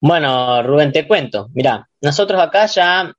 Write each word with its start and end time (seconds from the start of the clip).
Bueno, 0.00 0.62
Rubén, 0.62 0.92
te 0.92 1.06
cuento. 1.06 1.48
Mira, 1.52 1.88
nosotros 2.00 2.40
acá 2.40 2.64
ya 2.66 3.12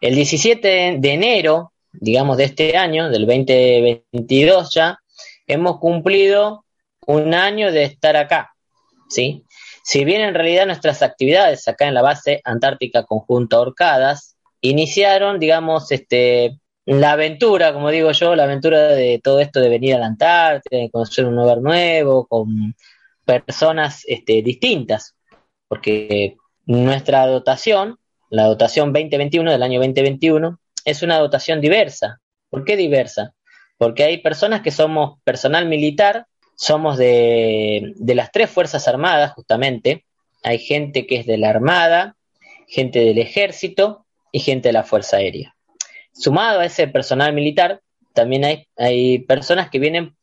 el 0.00 0.14
17 0.14 0.96
de 0.98 1.12
enero, 1.12 1.72
digamos, 1.92 2.38
de 2.38 2.44
este 2.44 2.76
año, 2.78 3.10
del 3.10 3.26
2022 3.26 4.70
ya, 4.74 4.98
hemos 5.46 5.78
cumplido 5.78 6.64
un 7.06 7.34
año 7.34 7.70
de 7.70 7.84
estar 7.84 8.16
acá, 8.16 8.54
¿sí? 9.10 9.44
Si 9.82 10.04
bien 10.04 10.22
en 10.22 10.34
realidad 10.34 10.66
nuestras 10.66 11.02
actividades 11.02 11.68
acá 11.68 11.86
en 11.86 11.94
la 11.94 12.02
base 12.02 12.40
Antártica 12.44 13.04
Conjunta 13.04 13.60
Orcadas 13.60 14.36
iniciaron, 14.62 15.38
digamos, 15.38 15.92
este, 15.92 16.58
la 16.86 17.12
aventura, 17.12 17.74
como 17.74 17.90
digo 17.90 18.12
yo, 18.12 18.34
la 18.36 18.44
aventura 18.44 18.88
de 18.88 19.20
todo 19.22 19.40
esto 19.40 19.60
de 19.60 19.68
venir 19.68 19.96
a 19.96 19.98
la 19.98 20.06
Antártida, 20.06 20.80
de 20.80 20.90
conocer 20.90 21.26
un 21.26 21.36
lugar 21.36 21.60
nuevo, 21.60 22.26
con 22.26 22.74
personas 23.24 24.02
este, 24.06 24.42
distintas, 24.42 25.14
porque 25.70 26.36
nuestra 26.66 27.24
dotación, 27.28 27.96
la 28.28 28.46
dotación 28.46 28.92
2021 28.92 29.52
del 29.52 29.62
año 29.62 29.78
2021, 29.78 30.58
es 30.84 31.02
una 31.04 31.18
dotación 31.20 31.60
diversa. 31.60 32.20
¿Por 32.50 32.64
qué 32.64 32.76
diversa? 32.76 33.34
Porque 33.78 34.02
hay 34.02 34.18
personas 34.18 34.62
que 34.62 34.72
somos 34.72 35.20
personal 35.22 35.68
militar, 35.68 36.26
somos 36.56 36.98
de, 36.98 37.94
las 38.00 38.32
tres 38.32 38.50
Fuerzas 38.50 38.88
Armadas, 38.88 39.32
justamente. 39.34 40.04
Hay 40.42 40.58
gente 40.58 41.06
que 41.06 41.20
es 41.20 41.26
de 41.26 41.38
la 41.38 41.50
Armada, 41.50 42.16
gente 42.66 42.98
del 42.98 43.18
Ejército 43.18 44.04
y 44.32 44.40
gente 44.40 44.70
de 44.70 44.72
la 44.72 44.82
Fuerza 44.82 45.18
Aérea. 45.18 45.54
Sumado 46.12 46.58
a 46.58 46.64
ese 46.64 46.88
personal 46.88 47.32
militar, 47.32 47.80
también 48.12 48.44
hay, 48.44 48.66
hay 48.76 49.20
personas 49.20 49.70
que 49.70 49.78
vienen, 49.78 50.16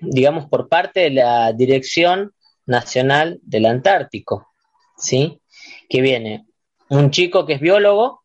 digamos, 0.00 0.46
por 0.46 0.68
parte 0.68 0.98
de 0.98 1.10
la 1.10 1.52
Dirección 1.52 2.32
Nacional 2.66 3.38
del 3.44 3.66
Antártico, 3.66 4.53
¿sí? 4.96 5.40
Que 5.88 6.00
viene 6.00 6.46
un 6.88 7.10
chico 7.10 7.46
que 7.46 7.54
es 7.54 7.60
biólogo 7.60 8.22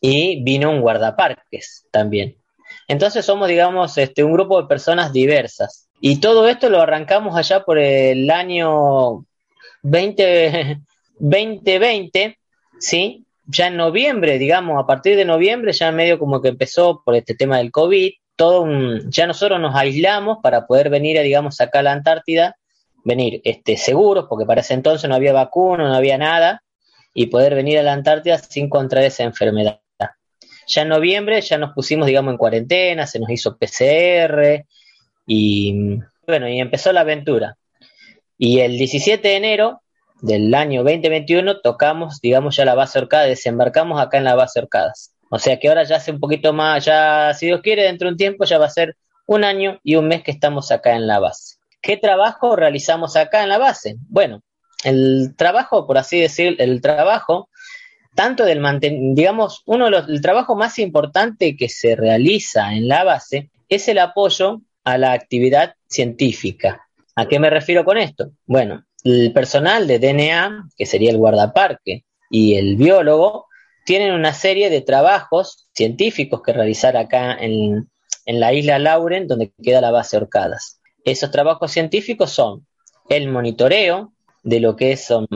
y 0.00 0.42
vino 0.42 0.70
un 0.70 0.80
guardaparques 0.80 1.86
también. 1.90 2.36
Entonces 2.86 3.24
somos, 3.24 3.48
digamos, 3.48 3.98
este, 3.98 4.24
un 4.24 4.32
grupo 4.32 4.60
de 4.60 4.68
personas 4.68 5.12
diversas. 5.12 5.88
Y 6.00 6.20
todo 6.20 6.48
esto 6.48 6.70
lo 6.70 6.80
arrancamos 6.80 7.36
allá 7.36 7.64
por 7.64 7.78
el 7.78 8.30
año 8.30 9.24
20, 9.82 10.78
2020, 11.18 12.38
¿sí? 12.78 13.24
Ya 13.46 13.68
en 13.68 13.76
noviembre, 13.76 14.38
digamos, 14.38 14.82
a 14.82 14.86
partir 14.86 15.16
de 15.16 15.24
noviembre, 15.24 15.72
ya 15.72 15.90
medio 15.90 16.18
como 16.18 16.40
que 16.40 16.48
empezó 16.48 17.02
por 17.04 17.14
este 17.14 17.34
tema 17.34 17.58
del 17.58 17.72
COVID, 17.72 18.12
todo 18.36 18.60
un, 18.60 19.10
ya 19.10 19.26
nosotros 19.26 19.58
nos 19.58 19.74
aislamos 19.74 20.38
para 20.42 20.66
poder 20.66 20.90
venir, 20.90 21.20
digamos, 21.22 21.60
acá 21.60 21.80
a 21.80 21.82
la 21.82 21.92
Antártida 21.92 22.56
venir 23.08 23.40
este, 23.42 23.76
seguros, 23.76 24.26
porque 24.28 24.44
para 24.44 24.60
ese 24.60 24.74
entonces 24.74 25.08
no 25.08 25.16
había 25.16 25.32
vacuna, 25.32 25.88
no 25.88 25.94
había 25.94 26.18
nada, 26.18 26.62
y 27.14 27.26
poder 27.26 27.54
venir 27.54 27.78
a 27.78 27.82
la 27.82 27.94
Antártida 27.94 28.38
sin 28.38 28.68
contraer 28.68 29.06
esa 29.06 29.24
enfermedad. 29.24 29.80
Ya 30.68 30.82
en 30.82 30.88
noviembre 30.88 31.40
ya 31.40 31.56
nos 31.56 31.72
pusimos, 31.72 32.06
digamos, 32.06 32.32
en 32.32 32.38
cuarentena, 32.38 33.06
se 33.06 33.18
nos 33.18 33.30
hizo 33.30 33.56
PCR 33.56 34.66
y 35.26 35.98
bueno, 36.26 36.46
y 36.46 36.60
empezó 36.60 36.92
la 36.92 37.00
aventura. 37.00 37.56
Y 38.36 38.60
el 38.60 38.76
17 38.76 39.26
de 39.26 39.36
enero 39.36 39.80
del 40.20 40.54
año 40.54 40.84
2021 40.84 41.60
tocamos, 41.60 42.20
digamos, 42.20 42.56
ya 42.56 42.66
la 42.66 42.74
base 42.74 42.98
Orcada, 42.98 43.24
desembarcamos 43.24 43.98
acá 43.98 44.18
en 44.18 44.24
la 44.24 44.34
base 44.34 44.60
Orcadas. 44.60 45.14
O 45.30 45.38
sea 45.38 45.58
que 45.58 45.68
ahora 45.68 45.84
ya 45.84 45.96
hace 45.96 46.10
un 46.10 46.20
poquito 46.20 46.52
más, 46.52 46.84
ya 46.84 47.32
si 47.32 47.46
Dios 47.46 47.62
quiere, 47.62 47.84
dentro 47.84 48.06
de 48.06 48.12
un 48.12 48.18
tiempo 48.18 48.44
ya 48.44 48.58
va 48.58 48.66
a 48.66 48.70
ser 48.70 48.96
un 49.26 49.44
año 49.44 49.80
y 49.82 49.96
un 49.96 50.06
mes 50.06 50.22
que 50.22 50.30
estamos 50.30 50.70
acá 50.70 50.94
en 50.94 51.06
la 51.06 51.18
base. 51.18 51.57
¿Qué 51.88 51.96
trabajo 51.96 52.54
realizamos 52.54 53.16
acá 53.16 53.42
en 53.42 53.48
la 53.48 53.56
base? 53.56 53.96
Bueno, 54.10 54.42
el 54.84 55.34
trabajo, 55.38 55.86
por 55.86 55.96
así 55.96 56.20
decir, 56.20 56.54
el 56.58 56.82
trabajo, 56.82 57.48
tanto 58.14 58.44
del 58.44 58.60
mantenimiento, 58.60 59.18
digamos, 59.18 59.62
uno 59.64 59.86
de 59.86 59.92
los, 59.92 60.06
el 60.06 60.20
trabajo 60.20 60.54
más 60.54 60.78
importante 60.78 61.56
que 61.56 61.70
se 61.70 61.96
realiza 61.96 62.74
en 62.74 62.88
la 62.88 63.04
base 63.04 63.50
es 63.70 63.88
el 63.88 64.00
apoyo 64.00 64.60
a 64.84 64.98
la 64.98 65.12
actividad 65.12 65.76
científica. 65.88 66.86
¿A 67.16 67.26
qué 67.26 67.38
me 67.38 67.48
refiero 67.48 67.86
con 67.86 67.96
esto? 67.96 68.32
Bueno, 68.44 68.84
el 69.02 69.32
personal 69.32 69.86
de 69.86 69.98
DNA, 69.98 70.68
que 70.76 70.84
sería 70.84 71.10
el 71.10 71.16
guardaparque, 71.16 72.04
y 72.28 72.56
el 72.56 72.76
biólogo, 72.76 73.46
tienen 73.86 74.12
una 74.12 74.34
serie 74.34 74.68
de 74.68 74.82
trabajos 74.82 75.70
científicos 75.72 76.42
que 76.42 76.52
realizar 76.52 76.98
acá 76.98 77.32
en, 77.32 77.88
en 78.26 78.40
la 78.40 78.52
isla 78.52 78.78
Lauren, 78.78 79.26
donde 79.26 79.54
queda 79.62 79.80
la 79.80 79.90
base 79.90 80.18
Orcadas. 80.18 80.77
Esos 81.04 81.30
trabajos 81.30 81.72
científicos 81.72 82.30
son 82.30 82.66
el 83.08 83.28
monitoreo 83.28 84.12
de 84.42 84.60
lo 84.60 84.76
que 84.76 84.96
son 84.96 85.26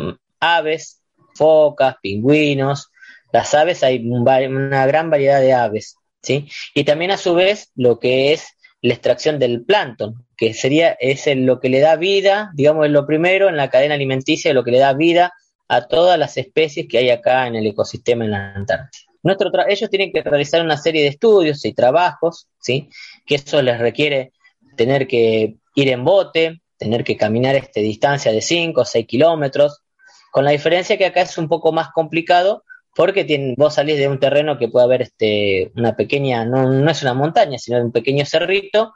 aves, 0.40 1.02
focas, 1.34 1.96
pingüinos. 2.02 2.90
Las 3.32 3.54
aves 3.54 3.82
hay 3.82 3.98
una 4.06 4.86
gran 4.86 5.10
variedad 5.10 5.40
de 5.40 5.52
aves, 5.54 5.96
¿sí? 6.22 6.48
Y 6.74 6.84
también 6.84 7.10
a 7.10 7.16
su 7.16 7.34
vez 7.34 7.70
lo 7.74 7.98
que 7.98 8.32
es 8.32 8.46
la 8.82 8.94
extracción 8.94 9.38
del 9.38 9.64
plancton, 9.64 10.26
que 10.36 10.54
sería 10.54 10.96
es 11.00 11.24
lo 11.36 11.60
que 11.60 11.68
le 11.68 11.80
da 11.80 11.96
vida, 11.96 12.50
digamos, 12.54 12.86
es 12.86 12.92
lo 12.92 13.06
primero 13.06 13.48
en 13.48 13.56
la 13.56 13.70
cadena 13.70 13.94
alimenticia, 13.94 14.52
lo 14.52 14.64
que 14.64 14.72
le 14.72 14.80
da 14.80 14.92
vida 14.92 15.32
a 15.68 15.86
todas 15.86 16.18
las 16.18 16.36
especies 16.36 16.86
que 16.88 16.98
hay 16.98 17.10
acá 17.10 17.46
en 17.46 17.54
el 17.54 17.66
ecosistema 17.66 18.24
en 18.24 18.32
la 18.32 18.52
Antártida. 18.52 19.04
Nuestro 19.22 19.50
ellos 19.68 19.88
tienen 19.88 20.12
que 20.12 20.20
realizar 20.22 20.62
una 20.62 20.76
serie 20.76 21.02
de 21.02 21.08
estudios 21.08 21.64
y 21.64 21.72
trabajos, 21.72 22.48
¿sí? 22.58 22.88
Que 23.24 23.36
eso 23.36 23.62
les 23.62 23.78
requiere 23.78 24.32
tener 24.76 25.06
que 25.06 25.56
ir 25.74 25.88
en 25.88 26.04
bote, 26.04 26.62
tener 26.76 27.04
que 27.04 27.16
caminar 27.16 27.54
este, 27.54 27.80
distancia 27.80 28.32
de 28.32 28.40
5 28.40 28.80
o 28.80 28.84
6 28.84 29.06
kilómetros, 29.06 29.80
con 30.32 30.44
la 30.44 30.50
diferencia 30.50 30.96
que 30.96 31.06
acá 31.06 31.22
es 31.22 31.38
un 31.38 31.48
poco 31.48 31.72
más 31.72 31.90
complicado 31.92 32.64
porque 32.94 33.54
vos 33.56 33.74
salís 33.74 33.98
de 33.98 34.08
un 34.08 34.18
terreno 34.18 34.58
que 34.58 34.68
puede 34.68 34.84
haber 34.84 35.02
este, 35.02 35.72
una 35.76 35.96
pequeña, 35.96 36.44
no, 36.44 36.70
no 36.70 36.90
es 36.90 37.02
una 37.02 37.14
montaña, 37.14 37.58
sino 37.58 37.80
un 37.80 37.92
pequeño 37.92 38.24
cerrito, 38.26 38.92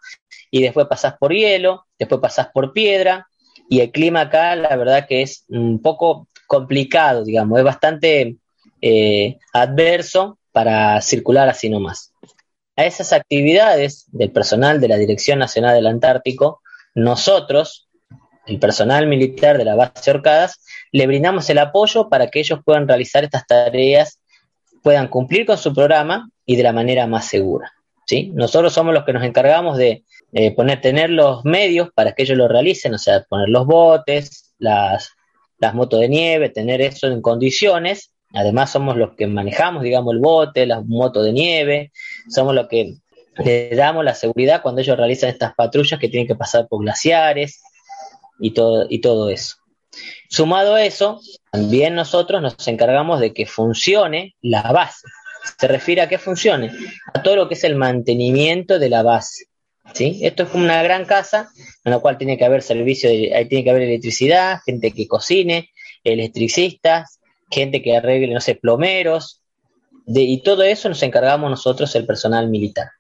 y 0.51 0.63
después 0.63 0.87
pasás 0.87 1.15
por 1.19 1.33
hielo, 1.33 1.87
después 1.99 2.21
pasás 2.21 2.49
por 2.53 2.73
piedra, 2.73 3.27
y 3.69 3.81
el 3.81 3.91
clima 3.91 4.23
acá 4.23 4.55
la 4.55 4.77
verdad 4.77 5.07
que 5.09 5.23
es 5.23 5.45
un 5.49 5.81
poco 5.81 6.29
complicado, 6.47 7.25
digamos, 7.25 7.59
es 7.59 7.65
bastante 7.65 8.37
eh, 8.81 9.39
adverso 9.53 10.39
para 10.53 11.01
circular 11.01 11.49
así 11.49 11.69
nomás. 11.69 12.13
A 12.77 12.85
esas 12.85 13.13
actividades 13.13 14.07
del 14.13 14.31
personal 14.31 14.81
de 14.81 14.89
la 14.89 14.97
Dirección 14.97 15.39
Nacional 15.39 15.75
del 15.75 15.87
Antártico 15.87 16.61
nosotros, 16.97 17.89
el 18.47 18.59
personal 18.59 19.07
militar 19.07 19.59
de 19.59 19.67
la 19.67 19.75
base 19.75 20.11
Orcadas, 20.11 20.65
le 20.93 21.07
brindamos 21.07 21.49
el 21.51 21.59
apoyo 21.59 22.09
para 22.09 22.29
que 22.29 22.41
ellos 22.41 22.61
puedan 22.65 22.89
realizar 22.89 23.23
estas 23.23 23.47
tareas, 23.47 24.19
puedan 24.83 25.09
cumplir 25.09 25.45
con 25.45 25.59
su 25.59 25.75
programa 25.75 26.31
y 26.47 26.57
de 26.57 26.63
la 26.63 26.73
manera 26.73 27.07
más 27.07 27.27
segura. 27.27 27.71
¿sí? 28.07 28.31
Nosotros 28.35 28.73
somos 28.73 28.95
los 28.95 29.05
que 29.05 29.13
nos 29.13 29.25
encargamos 29.25 29.77
de 29.77 30.05
eh, 30.33 30.53
poner, 30.53 30.81
tener 30.81 31.11
los 31.11 31.45
medios 31.45 31.91
para 31.95 32.13
que 32.13 32.23
ellos 32.23 32.39
lo 32.39 32.49
realicen, 32.49 32.95
o 32.95 32.99
sea, 32.99 33.25
poner 33.29 33.51
los 33.51 33.67
botes, 33.67 34.55
las, 34.59 35.11
las 35.59 35.75
motos 35.75 36.01
de 36.01 36.09
nieve, 36.09 36.49
tener 36.49 36.81
eso 36.81 37.09
en 37.09 37.21
condiciones. 37.21 38.13
Además, 38.33 38.71
somos 38.71 38.97
los 38.97 39.15
que 39.15 39.27
manejamos, 39.27 39.83
digamos, 39.83 40.15
el 40.15 40.21
bote, 40.21 40.67
las 40.67 40.85
motos 40.85 41.25
de 41.25 41.33
nieve, 41.33 41.93
somos 42.29 42.55
los 42.55 42.69
que 42.69 42.97
le 43.45 43.75
damos 43.77 44.05
la 44.05 44.15
seguridad 44.15 44.63
cuando 44.63 44.81
ellos 44.81 44.97
realizan 44.97 45.31
estas 45.31 45.55
patrullas 45.55 46.01
que 46.01 46.09
tienen 46.09 46.27
que 46.27 46.35
pasar 46.35 46.69
por 46.69 46.83
glaciares 46.83 47.63
y 48.39 48.53
todo, 48.53 48.87
y 48.89 49.01
todo 49.01 49.31
eso. 49.31 49.57
Sumado 50.29 50.75
a 50.75 50.85
eso, 50.85 51.21
también 51.51 51.95
nosotros 51.95 52.43
nos 52.43 52.67
encargamos 52.69 53.21
de 53.21 53.33
que 53.33 53.47
funcione 53.47 54.35
la 54.43 54.63
base. 54.73 55.07
Se 55.59 55.69
refiere 55.69 56.03
a 56.03 56.09
que 56.09 56.19
funcione, 56.19 56.73
a 57.15 57.23
todo 57.23 57.37
lo 57.37 57.49
que 57.49 57.55
es 57.55 57.65
el 57.65 57.77
mantenimiento 57.77 58.79
de 58.79 58.89
la 58.91 59.03
base. 59.03 59.47
¿sí? 59.95 60.19
Esto 60.23 60.43
es 60.43 60.49
como 60.49 60.65
una 60.65 60.83
gran 60.83 61.05
casa 61.05 61.49
en 61.85 61.93
la 61.93 61.99
cual 62.01 62.19
tiene 62.19 62.37
que 62.37 62.45
haber 62.45 62.63
servicio, 62.63 63.09
de, 63.09 63.47
tiene 63.49 63.65
que 63.65 63.71
haber 63.71 63.83
electricidad, 63.83 64.59
gente 64.67 64.93
que 64.93 65.07
cocine, 65.07 65.71
electricistas, 66.03 67.21
gente 67.51 67.83
que 67.83 67.97
arregle, 67.97 68.35
no 68.35 68.41
sé, 68.41 68.55
plomeros, 68.55 69.41
de, 70.07 70.23
y 70.23 70.43
todo 70.43 70.63
eso 70.63 70.89
nos 70.89 71.03
encargamos 71.03 71.51
nosotros, 71.51 71.95
el 71.95 72.07
personal 72.07 72.49
militar. 72.49 72.91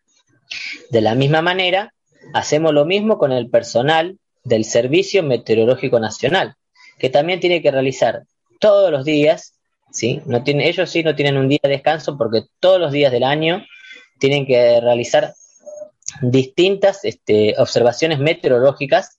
De 0.90 1.00
la 1.00 1.14
misma 1.14 1.43
manera, 1.43 1.93
hacemos 2.34 2.72
lo 2.72 2.84
mismo 2.84 3.19
con 3.19 3.32
el 3.32 3.48
personal 3.48 4.19
del 4.44 4.64
Servicio 4.64 5.22
Meteorológico 5.22 6.00
Nacional, 6.00 6.54
que 6.98 7.10
también 7.10 7.40
tiene 7.40 7.62
que 7.62 7.70
realizar 7.70 8.22
todos 8.60 8.90
los 8.90 9.04
días, 9.04 9.54
¿sí? 9.90 10.20
No 10.26 10.43
ellos 10.44 10.90
sí 10.90 11.02
no 11.02 11.14
tienen 11.14 11.37
un 11.37 11.48
día 11.48 11.58
de 11.62 11.69
descanso 11.69 12.16
porque 12.16 12.43
todos 12.60 12.81
los 12.81 12.93
días 12.93 13.12
del 13.12 13.25
año 13.25 13.64
tienen 14.19 14.46
que 14.46 14.81
realizar 14.81 15.34
distintas 16.22 17.04
este, 17.04 17.54
observaciones 17.58 18.19
meteorológicas, 18.19 19.19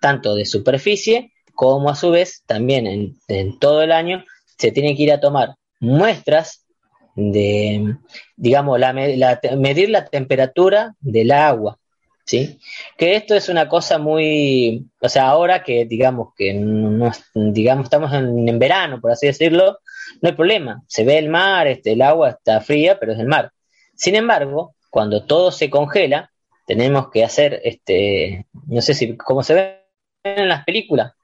tanto 0.00 0.34
de 0.34 0.46
superficie 0.46 1.32
como 1.54 1.90
a 1.90 1.96
su 1.96 2.10
vez 2.10 2.44
también 2.46 2.86
en 3.26 3.58
todo 3.58 3.82
el 3.82 3.90
año 3.90 4.24
se 4.58 4.72
tienen 4.72 4.96
que 4.96 5.04
ir 5.04 5.12
a 5.12 5.20
tomar 5.20 5.54
muestras 5.80 6.66
de, 7.14 7.96
digamos, 8.36 8.78
la, 8.78 8.92
medir 8.92 9.90
la 9.90 10.04
temperatura 10.04 10.94
del 11.00 11.32
agua, 11.32 11.78
¿sí? 12.24 12.60
Que 12.96 13.16
esto 13.16 13.34
es 13.34 13.48
una 13.48 13.68
cosa 13.68 13.98
muy, 13.98 14.86
o 15.00 15.08
sea, 15.08 15.28
ahora 15.28 15.62
que 15.62 15.84
digamos 15.84 16.28
que 16.36 16.54
no, 16.54 17.10
digamos 17.34 17.84
estamos 17.84 18.12
en, 18.12 18.58
verano, 18.58 19.00
por 19.00 19.10
así 19.10 19.26
decirlo, 19.26 19.78
no 20.20 20.28
hay 20.28 20.34
problema, 20.34 20.82
se 20.86 21.04
ve 21.04 21.18
el 21.18 21.28
mar, 21.28 21.66
este, 21.66 21.92
el 21.92 22.02
agua 22.02 22.30
está 22.30 22.60
fría, 22.60 22.98
pero 23.00 23.12
es 23.12 23.18
el 23.18 23.26
mar. 23.26 23.50
Sin 23.94 24.14
embargo, 24.14 24.74
cuando 24.90 25.24
todo 25.24 25.50
se 25.50 25.70
congela, 25.70 26.30
tenemos 26.66 27.10
que 27.10 27.24
hacer, 27.24 27.60
este, 27.64 28.46
no 28.66 28.80
sé 28.80 28.94
si, 28.94 29.16
como 29.16 29.42
se 29.42 29.54
ve 29.54 29.78
en 30.22 30.48
las 30.48 30.64
películas, 30.64 31.14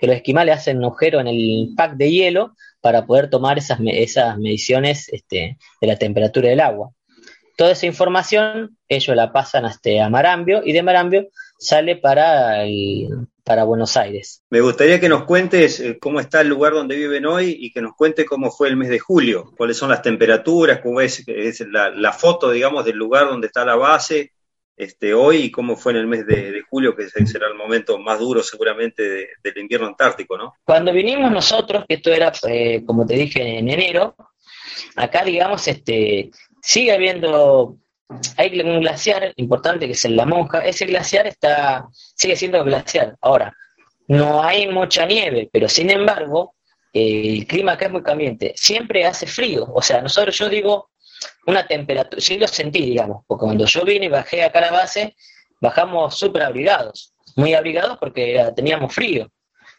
que 0.00 0.06
los 0.06 0.16
esquimales 0.16 0.56
hacen 0.56 0.78
un 0.78 0.84
agujero 0.84 1.20
en 1.20 1.26
el 1.26 1.70
pack 1.76 1.96
de 1.96 2.10
hielo 2.10 2.56
para 2.80 3.04
poder 3.06 3.28
tomar 3.28 3.58
esas, 3.58 3.78
esas 3.84 4.38
mediciones 4.38 5.08
este, 5.12 5.58
de 5.80 5.86
la 5.86 5.96
temperatura 5.96 6.48
del 6.48 6.60
agua. 6.60 6.90
Toda 7.56 7.72
esa 7.72 7.86
información 7.86 8.78
ellos 8.88 9.14
la 9.14 9.32
pasan 9.32 9.66
hasta 9.66 10.04
a 10.04 10.08
Marambio 10.08 10.62
y 10.64 10.72
de 10.72 10.82
Marambio 10.82 11.28
sale 11.58 11.96
para, 11.96 12.64
para 13.44 13.64
Buenos 13.64 13.98
Aires. 13.98 14.42
Me 14.48 14.62
gustaría 14.62 14.98
que 14.98 15.10
nos 15.10 15.24
cuentes 15.24 15.78
eh, 15.78 15.98
cómo 16.00 16.20
está 16.20 16.40
el 16.40 16.48
lugar 16.48 16.72
donde 16.72 16.96
viven 16.96 17.26
hoy 17.26 17.54
y 17.60 17.70
que 17.70 17.82
nos 17.82 17.94
cuente 17.94 18.24
cómo 18.24 18.50
fue 18.50 18.68
el 18.68 18.78
mes 18.78 18.88
de 18.88 18.98
julio, 18.98 19.52
cuáles 19.58 19.76
son 19.76 19.90
las 19.90 20.00
temperaturas, 20.00 20.80
cómo 20.80 21.02
es, 21.02 21.22
la, 21.68 22.12
foto, 22.14 22.50
digamos, 22.50 22.86
del 22.86 22.96
lugar 22.96 23.26
donde 23.26 23.48
está 23.48 23.64
la 23.66 23.76
base 23.76 24.32
este, 24.80 25.12
hoy 25.12 25.36
y 25.44 25.50
cómo 25.50 25.76
fue 25.76 25.92
en 25.92 25.98
el 25.98 26.06
mes 26.06 26.26
de, 26.26 26.62
julio, 26.70 26.96
que 26.96 27.06
será 27.26 27.48
el 27.48 27.54
momento 27.54 27.98
más 27.98 28.18
duro 28.18 28.42
seguramente 28.42 29.28
del 29.42 29.58
invierno 29.58 29.86
antártico, 29.86 30.38
¿no? 30.38 30.54
Cuando 30.64 30.90
vinimos 30.90 31.30
nosotros, 31.30 31.84
que 31.86 31.96
esto 31.96 32.10
era, 32.10 32.32
eh, 32.48 32.82
como 32.86 33.04
te 33.04 33.14
dije, 33.14 33.58
en 33.58 33.68
enero, 33.68 34.16
acá, 34.96 35.22
digamos, 35.22 35.68
este, 35.68 36.30
sigue 36.62 36.92
habiendo, 36.92 37.76
hay 38.38 38.58
un 38.60 38.80
glaciar 38.80 39.34
importante 39.36 39.84
que 39.84 39.92
es 39.92 40.04
el 40.06 40.16
La 40.16 40.24
Monja, 40.24 40.60
ese 40.60 40.86
glaciar 40.86 41.26
está, 41.26 41.86
sigue 41.92 42.36
siendo 42.36 42.64
glaciar. 42.64 43.16
Ahora, 43.20 43.54
no 44.08 44.42
hay 44.42 44.66
mucha 44.66 45.04
nieve, 45.04 45.50
pero 45.52 45.68
sin 45.68 45.90
embargo, 45.90 46.54
el 46.94 47.46
clima 47.46 47.72
acá 47.72 47.84
es 47.84 47.92
muy 47.92 48.02
cambiante, 48.02 48.54
siempre 48.56 49.04
hace 49.04 49.26
frío, 49.26 49.66
o 49.74 49.82
sea, 49.82 50.00
nosotros 50.00 50.38
yo 50.38 50.48
digo 50.48 50.88
una 51.46 51.66
temperatura, 51.66 52.20
sí 52.20 52.38
lo 52.38 52.46
sentí, 52.46 52.80
digamos, 52.80 53.24
porque 53.26 53.44
cuando 53.44 53.66
yo 53.66 53.84
vine 53.84 54.06
y 54.06 54.08
bajé 54.08 54.42
acá 54.42 54.60
a 54.60 54.62
la 54.62 54.72
base, 54.72 55.16
bajamos 55.60 56.18
súper 56.18 56.42
abrigados, 56.42 57.14
muy 57.36 57.54
abrigados 57.54 57.98
porque 57.98 58.42
teníamos 58.54 58.94
frío, 58.94 59.30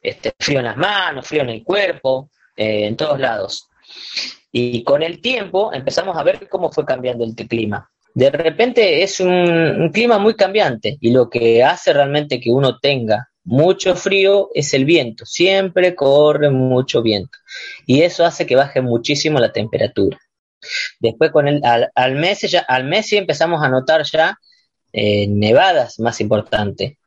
este, 0.02 0.34
frío 0.40 0.60
en 0.60 0.66
las 0.66 0.78
manos, 0.78 1.28
frío 1.28 1.42
en 1.42 1.50
el 1.50 1.64
cuerpo, 1.64 2.30
eh, 2.56 2.88
en 2.88 2.96
todos 2.96 3.20
lados. 3.20 3.68
Y 4.52 4.84
con 4.84 5.02
el 5.04 5.22
tiempo 5.22 5.74
empezamos 5.74 6.18
a 6.18 6.24
ver 6.24 6.50
cómo 6.50 6.72
fue 6.72 6.86
cambiando 6.86 7.24
el 7.24 7.36
clima. 7.36 7.90
De 8.14 8.30
repente 8.30 9.04
es 9.04 9.20
un, 9.22 9.90
clima 9.94 10.18
muy 10.18 10.36
cambiante 10.36 10.98
y 11.00 11.12
lo 11.12 11.30
que 11.30 11.64
hace 11.64 11.94
realmente 11.94 12.42
que 12.42 12.52
uno 12.52 12.78
tenga 12.80 13.30
mucho 13.44 13.96
frío 13.96 14.50
es 14.54 14.74
el 14.74 14.84
viento. 14.84 15.26
Siempre 15.26 15.96
corre 15.96 16.50
mucho 16.50 17.02
viento 17.02 17.38
y 17.86 18.02
eso 18.02 18.26
hace 18.26 18.46
que 18.46 18.56
baje 18.56 18.82
muchísimo 18.82 19.40
la 19.40 19.54
temperatura. 19.54 20.18
Después 21.00 21.32
con 21.32 21.48
el, 21.48 21.62
al, 21.64 22.16
mes 22.16 22.42
ya, 22.42 22.60
al 22.60 22.86
mes 22.86 23.08
sí 23.08 23.18
empezamos 23.18 23.64
a 23.64 23.70
notar 23.70 24.04
ya 24.04 24.38
eh, 24.94 25.28
nevadas 25.28 26.00
más 26.00 26.22
importantes. 26.22 26.98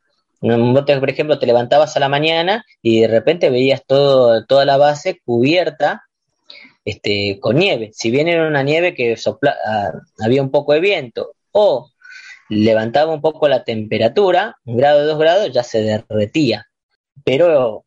por 0.40 1.10
ejemplo, 1.10 1.38
te 1.38 1.46
levantabas 1.46 1.96
a 1.96 2.00
la 2.00 2.08
mañana 2.08 2.64
y 2.82 3.00
de 3.00 3.08
repente 3.08 3.50
veías 3.50 3.82
todo, 3.86 4.44
toda 4.46 4.64
la 4.64 4.76
base 4.76 5.20
cubierta 5.24 6.04
este, 6.84 7.38
con 7.40 7.56
nieve. 7.56 7.90
Si 7.94 8.10
bien 8.10 8.28
era 8.28 8.46
una 8.46 8.62
nieve 8.62 8.94
que 8.94 9.16
sopla, 9.16 9.56
ah, 9.66 9.92
había 10.20 10.42
un 10.42 10.50
poco 10.50 10.72
de 10.72 10.80
viento 10.80 11.34
o 11.52 11.90
levantaba 12.48 13.12
un 13.12 13.20
poco 13.20 13.48
la 13.48 13.64
temperatura, 13.64 14.56
un 14.64 14.76
grado, 14.76 15.06
dos 15.06 15.18
grados, 15.18 15.52
ya 15.52 15.62
se 15.62 15.82
derretía. 15.82 16.66
Pero 17.24 17.84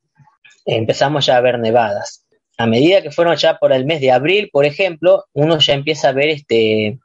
empezamos 0.66 1.26
ya 1.26 1.38
a 1.38 1.42
ver 1.42 1.60
nevadas. 1.60 2.27
A 2.58 2.66
medida 2.66 3.02
que 3.02 3.12
fueron 3.12 3.36
ya 3.36 3.58
por 3.58 3.72
el 3.72 3.86
mes 3.86 4.02
de 4.02 4.12
abril, 4.12 4.50
por 4.52 4.66
ejemplo, 4.66 5.26
uno 5.34 5.60
ya 5.60 5.74
empieza 5.74 6.10
a 6.10 6.14
ver 6.14 6.30
este 6.30 7.00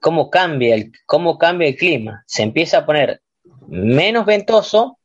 cómo 0.00 0.30
cambia 0.30 0.74
el, 0.74 0.92
cómo 1.06 1.38
cambia 1.38 1.68
el 1.68 1.76
clima. 1.76 2.24
Se 2.26 2.42
empieza 2.42 2.78
a 2.78 2.86
poner 2.86 3.20
menos 3.68 4.26
ventoso, 4.26 4.98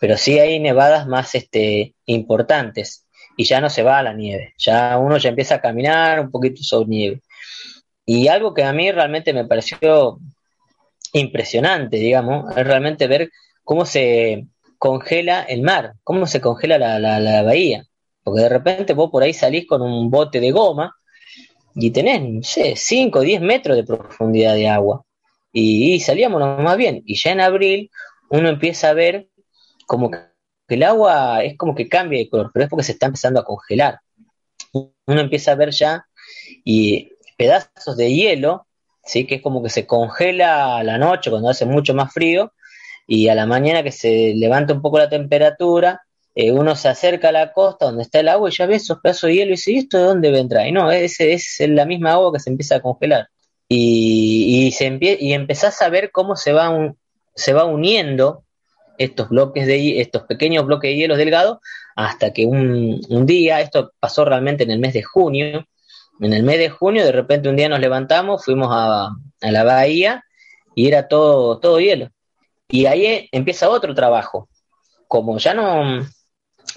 pero 0.00 0.16
sí 0.16 0.38
hay 0.38 0.58
nevadas 0.60 1.06
más 1.06 1.34
este, 1.34 1.94
importantes 2.06 3.06
y 3.36 3.44
ya 3.44 3.60
no 3.60 3.70
se 3.70 3.82
va 3.82 3.98
a 3.98 4.02
la 4.02 4.12
nieve, 4.12 4.54
ya 4.58 4.98
uno 4.98 5.16
ya 5.16 5.30
empieza 5.30 5.54
a 5.56 5.60
caminar 5.60 6.20
un 6.20 6.30
poquito 6.30 6.62
sobre 6.62 6.88
nieve. 6.88 7.22
Y 8.04 8.28
algo 8.28 8.52
que 8.54 8.64
a 8.64 8.72
mí 8.72 8.90
realmente 8.90 9.32
me 9.32 9.46
pareció 9.46 10.18
impresionante, 11.12 11.96
digamos, 11.96 12.54
es 12.56 12.66
realmente 12.66 13.06
ver 13.06 13.30
cómo 13.64 13.86
se 13.86 14.46
congela 14.78 15.42
el 15.42 15.62
mar, 15.62 15.94
cómo 16.04 16.26
se 16.26 16.40
congela 16.40 16.78
la, 16.78 17.42
bahía. 17.42 17.84
Porque 18.22 18.42
de 18.42 18.48
repente 18.48 18.92
vos 18.94 19.10
por 19.10 19.22
ahí 19.22 19.32
salís 19.32 19.66
con 19.66 19.82
un 19.82 20.10
bote 20.10 20.40
de 20.40 20.50
goma 20.50 20.94
y 21.74 21.90
tenés, 21.90 22.22
no 22.22 22.42
sé, 22.42 22.74
5 22.76 23.18
o 23.20 23.22
10 23.22 23.40
metros 23.40 23.76
de 23.76 23.84
profundidad 23.84 24.54
de 24.54 24.68
agua. 24.68 25.04
Y, 25.52 25.94
y 25.94 26.00
salíamos 26.00 26.40
más 26.40 26.76
bien. 26.76 27.02
Y 27.06 27.16
ya 27.16 27.32
en 27.32 27.40
abril 27.40 27.90
uno 28.30 28.48
empieza 28.48 28.90
a 28.90 28.94
ver 28.94 29.28
como 29.86 30.10
que 30.10 30.18
el 30.68 30.82
agua 30.84 31.42
es 31.42 31.56
como 31.56 31.74
que 31.74 31.88
cambia 31.88 32.18
de 32.18 32.28
color, 32.28 32.50
pero 32.52 32.64
es 32.64 32.70
porque 32.70 32.84
se 32.84 32.92
está 32.92 33.06
empezando 33.06 33.40
a 33.40 33.44
congelar. 33.44 33.98
Uno 34.72 35.20
empieza 35.20 35.52
a 35.52 35.56
ver 35.56 35.70
ya 35.72 36.06
y 36.64 37.10
pedazos 37.36 37.96
de 37.96 38.12
hielo, 38.12 38.66
¿sí? 39.02 39.26
que 39.26 39.36
es 39.36 39.42
como 39.42 39.62
que 39.62 39.70
se 39.70 39.86
congela 39.86 40.76
a 40.76 40.84
la 40.84 40.98
noche 40.98 41.30
cuando 41.30 41.48
hace 41.48 41.66
mucho 41.66 41.94
más 41.94 42.12
frío, 42.12 42.52
y 43.06 43.28
a 43.28 43.34
la 43.34 43.46
mañana 43.46 43.82
que 43.82 43.90
se 43.90 44.34
levanta 44.36 44.72
un 44.72 44.82
poco 44.82 44.98
la 44.98 45.08
temperatura, 45.08 46.02
eh, 46.34 46.52
uno 46.52 46.76
se 46.76 46.88
acerca 46.88 47.30
a 47.30 47.32
la 47.32 47.52
costa 47.52 47.86
donde 47.86 48.02
está 48.02 48.20
el 48.20 48.28
agua 48.28 48.48
y 48.48 48.52
ya 48.52 48.66
ve 48.66 48.76
esos 48.76 49.00
pedazos 49.00 49.28
de 49.28 49.34
hielo 49.34 49.48
y 49.48 49.52
dice, 49.52 49.72
¿y 49.72 49.78
esto 49.78 49.98
de 49.98 50.04
dónde 50.04 50.30
vendrá? 50.30 50.66
Y 50.68 50.72
no, 50.72 50.90
es, 50.90 51.20
es 51.20 51.60
la 51.68 51.86
misma 51.86 52.12
agua 52.12 52.32
que 52.32 52.40
se 52.40 52.50
empieza 52.50 52.76
a 52.76 52.82
congelar. 52.82 53.28
Y, 53.72 54.72
se 54.72 54.98
y 55.00 55.32
empezás 55.32 55.80
a 55.80 55.88
ver 55.88 56.10
cómo 56.10 56.34
se 56.34 56.52
va, 56.52 56.92
se 57.36 57.52
va 57.52 57.64
uniendo 57.64 58.44
estos 58.98 59.28
bloques 59.28 59.66
de 59.66 60.00
estos 60.00 60.24
pequeños 60.24 60.66
bloques 60.66 60.90
de 60.90 60.96
hielo 60.96 61.16
delgados 61.16 61.58
hasta 61.94 62.32
que 62.32 62.46
un, 62.46 63.00
día, 63.26 63.60
esto 63.60 63.92
pasó 64.00 64.24
realmente 64.24 64.64
en 64.64 64.72
el 64.72 64.80
mes 64.80 64.92
de 64.92 65.02
junio, 65.02 65.66
en 66.20 66.32
el 66.32 66.42
mes 66.42 66.58
de 66.58 66.68
junio 66.68 67.04
de 67.04 67.12
repente 67.12 67.48
un 67.48 67.56
día 67.56 67.68
nos 67.68 67.80
levantamos, 67.80 68.44
fuimos 68.44 68.68
a, 68.72 69.10
la 69.40 69.64
bahía 69.64 70.24
y 70.74 70.88
era 70.88 71.08
todo, 71.08 71.60
todo 71.60 71.80
hielo. 71.80 72.10
Y 72.68 72.86
ahí 72.86 73.28
empieza 73.32 73.68
otro 73.68 73.94
trabajo. 73.94 74.48
Como 75.06 75.38
ya 75.38 75.54
no 75.54 76.00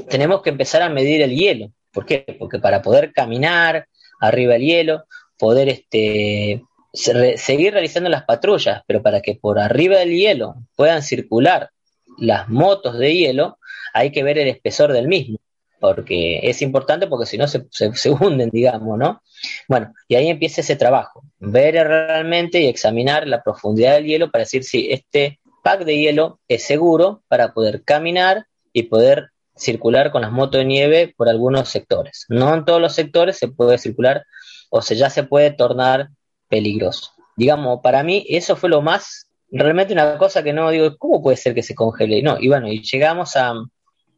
tenemos 0.10 0.42
que 0.42 0.50
empezar 0.50 0.82
a 0.82 0.90
medir 0.90 1.22
el 1.22 1.36
hielo. 1.36 1.72
¿Por 1.92 2.06
qué? 2.06 2.26
Porque 2.40 2.60
para 2.60 2.82
poder 2.82 3.14
caminar 3.14 3.88
arriba 4.20 4.54
del 4.54 4.64
hielo, 4.64 5.06
poder 5.38 5.70
este, 5.70 6.64
seguir 6.94 7.74
realizando 7.74 8.10
las 8.10 8.24
patrullas, 8.24 8.82
pero 8.88 9.02
para 9.02 9.22
que 9.22 9.36
por 9.36 9.60
arriba 9.60 9.98
del 9.98 10.12
hielo 10.12 10.56
puedan 10.76 11.02
circular 11.02 11.70
las 12.18 12.50
motos 12.50 12.98
de 12.98 13.14
hielo, 13.14 13.58
hay 13.94 14.12
que 14.12 14.24
ver 14.24 14.38
el 14.38 14.48
espesor 14.48 14.94
del 14.94 15.08
mismo, 15.08 15.38
porque 15.80 16.40
es 16.44 16.62
importante 16.62 17.08
porque 17.08 17.26
si 17.26 17.38
no 17.38 17.48
se, 17.48 17.66
se, 17.72 18.10
hunden, 18.12 18.50
digamos, 18.52 18.98
¿no? 18.98 19.22
Bueno, 19.68 19.94
y 20.08 20.16
ahí 20.16 20.30
empieza 20.30 20.62
ese 20.62 20.76
trabajo, 20.76 21.24
ver 21.40 21.76
realmente 21.76 22.62
y 22.62 22.68
examinar 22.68 23.28
la 23.28 23.44
profundidad 23.44 23.96
del 23.96 24.06
hielo 24.06 24.32
para 24.32 24.44
decir 24.44 24.64
si 24.64 24.92
este 24.92 25.40
pack 25.64 25.86
de 25.86 25.98
hielo 25.98 26.40
es 26.48 26.64
seguro 26.64 27.24
para 27.28 27.54
poder 27.54 27.84
caminar 27.84 28.46
y 28.72 28.84
poder 28.84 29.33
circular 29.56 30.12
con 30.12 30.22
las 30.22 30.32
motos 30.32 30.60
de 30.60 30.66
nieve 30.66 31.14
por 31.16 31.30
algunos 31.30 31.70
sectores. 31.70 32.26
No 32.30 32.54
en 32.54 32.66
todos 32.66 32.82
los 32.82 32.94
sectores 32.94 33.38
se 33.38 33.48
puede 33.48 33.78
circular 33.78 34.26
o 34.70 34.82
se 34.82 34.96
ya 34.96 35.10
se 35.10 35.24
puede 35.24 35.52
tornar 35.52 36.10
peligroso. 36.50 37.12
Digamos, 37.36 37.80
para 37.82 38.04
mí 38.04 38.26
eso 38.30 38.56
fue 38.56 38.70
lo 38.70 38.82
más 38.82 39.28
realmente 39.54 39.94
una 39.94 40.18
cosa 40.18 40.44
que 40.44 40.52
no 40.52 40.70
digo, 40.72 40.98
¿cómo 40.98 41.22
puede 41.22 41.38
ser 41.38 41.54
que 41.54 41.64
se 41.64 41.76
congele? 41.76 42.22
No, 42.24 42.38
y 42.40 42.48
bueno, 42.48 42.68
y 42.68 42.82
llegamos 42.82 43.36
a, 43.36 43.54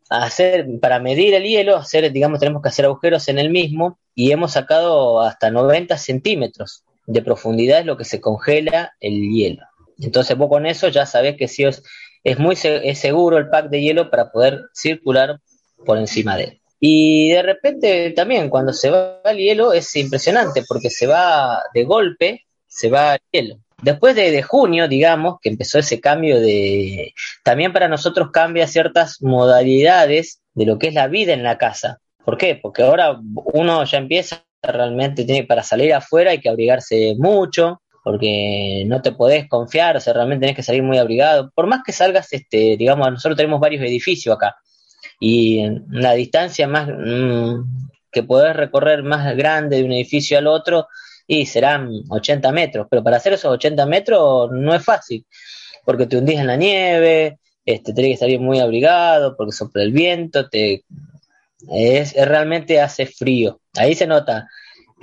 hacer, 0.10 0.65
para 0.82 1.00
medir 1.00 1.34
el 1.34 1.44
hielo, 1.44 1.75
hacer, 1.75 2.12
digamos, 2.12 2.39
tenemos 2.39 2.62
que 2.62 2.70
hacer 2.70 2.86
agujeros 2.86 3.27
en 3.27 3.39
el 3.39 3.50
mismo 3.50 4.00
y 4.13 4.32
hemos 4.32 4.54
sacado 4.54 5.20
hasta 5.20 5.51
90 5.51 5.98
centímetros 5.98 6.84
de 7.06 7.22
profundidad 7.22 7.80
es 7.80 7.86
lo 7.86 7.98
que 7.98 8.06
se 8.06 8.22
congela 8.22 8.94
el 9.00 9.30
hielo. 9.30 9.63
Entonces 10.00 10.38
vos 10.38 10.50
con 10.50 10.65
eso 10.65 10.88
ya 10.88 11.06
sabés 11.06 11.36
que 11.38 11.48
sí 11.48 11.63
es, 11.63 11.84
es 12.25 12.39
muy 12.39 12.58
es 12.62 13.00
seguro 13.00 13.38
el 13.38 13.50
pack 13.50 13.70
de 13.70 13.82
hielo 13.82 14.10
para 14.10 14.32
poder 14.32 14.63
circular 14.74 15.39
por 15.86 15.98
encima 15.98 16.36
de 16.36 16.44
él. 16.44 16.62
Y 16.79 17.29
de 17.29 17.41
repente 17.44 18.12
también 18.12 18.50
cuando 18.50 18.74
se 18.74 18.89
va 18.89 19.22
el 19.24 19.38
hielo 19.38 19.72
es 19.72 19.96
impresionante 19.96 20.63
porque 20.67 20.89
se 20.89 21.08
va 21.08 21.62
de 21.74 21.84
golpe, 21.86 22.46
se 22.67 22.89
va 22.89 23.13
el 23.13 23.22
hielo. 23.32 23.60
Después 23.82 24.15
de, 24.15 24.41
junio, 24.41 24.88
digamos, 24.88 25.36
que 25.41 25.50
empezó 25.50 25.77
ese 25.77 26.00
cambio 26.00 26.39
de... 26.39 27.13
También 27.44 27.72
para 27.72 27.88
nosotros 27.88 28.29
cambia 28.32 28.67
ciertas 28.67 29.22
modalidades 29.22 30.41
de 30.53 30.65
lo 30.65 30.79
que 30.79 30.88
es 30.88 30.94
la 30.94 31.08
vida 31.08 31.34
en 31.34 31.44
la 31.44 31.58
casa. 31.58 32.00
¿Por 32.24 32.38
qué? 32.38 32.58
Porque 32.60 32.84
ahora 32.84 33.20
uno 33.53 33.84
ya 33.84 33.98
empieza 33.98 34.44
realmente, 34.63 35.25
tiene 35.25 35.44
para 35.44 35.62
salir 35.62 35.94
afuera 35.94 36.32
hay 36.32 36.39
que 36.39 36.50
abrigarse 36.50 37.13
mucho, 37.20 37.82
porque 38.05 38.83
no 38.85 39.01
te 39.01 39.13
podés 39.13 39.50
confiar, 39.50 39.97
o 39.97 40.00
sea, 40.00 40.13
realmente 40.13 40.43
tenés 40.43 40.55
que 40.55 40.62
salir 40.62 40.83
muy 40.83 41.00
abrigado. 41.00 41.50
Por 41.55 41.65
más 41.65 41.81
que 41.83 41.91
salgas, 41.91 42.31
este, 42.33 42.77
digamos, 42.77 43.09
nosotros 43.09 43.35
tenemos 43.35 43.59
varios 43.59 43.81
edificios 43.81 44.35
acá, 44.35 44.57
y 45.19 45.65
la 45.89 46.13
distancia 46.13 46.67
más 46.67 46.88
mm, 46.88 47.63
que 48.12 48.21
podés 48.21 48.55
recorrer 48.55 49.01
más 49.01 49.35
grande 49.35 49.77
de 49.77 49.85
un 49.85 49.91
edificio 49.91 50.38
al 50.38 50.45
otro, 50.45 50.88
y 51.25 51.47
serán 51.47 51.89
80 52.07 52.51
metros, 52.51 52.85
pero 52.91 53.03
para 53.03 53.17
hacer 53.17 53.33
esos 53.33 53.51
80 53.51 53.88
metros 53.88 54.51
no 54.51 54.75
es 54.75 54.85
fácil, 54.85 55.25
porque 55.83 56.05
te 56.05 56.17
hundís 56.17 56.39
en 56.39 56.45
la 56.45 56.57
nieve, 56.57 57.39
este, 57.65 57.91
tenés 57.91 58.12
que 58.12 58.17
salir 58.17 58.39
muy 58.39 58.59
abrigado, 58.59 59.35
porque 59.35 59.51
sopla 59.51 59.81
el 59.81 59.91
viento, 59.91 60.47
te 60.47 60.85
es, 61.74 62.13
realmente 62.13 62.79
hace 62.79 63.07
frío. 63.07 63.62
Ahí 63.74 63.95
se 63.95 64.05
nota 64.05 64.47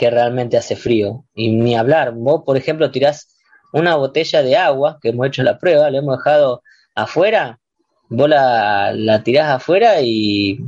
que 0.02 0.11
realmente 0.11 0.56
hace 0.56 0.75
frío. 0.75 1.25
Y 1.32 1.52
ni 1.52 1.76
hablar, 1.76 2.11
vos 2.12 2.42
por 2.44 2.56
ejemplo 2.56 2.90
tirás 2.90 3.37
una 3.73 3.94
botella 3.94 4.42
de 4.42 4.56
agua, 4.56 4.99
que 5.00 5.11
hemos 5.11 5.28
hecho 5.28 5.44
la 5.44 5.59
prueba, 5.59 5.88
la 5.90 5.99
hemos 5.99 6.18
dejado 6.18 6.64
afuera, 6.97 7.61
vos 8.09 8.28
la, 8.28 8.92
la 8.92 9.23
tirás 9.23 9.50
afuera 9.50 10.00
y, 10.00 10.59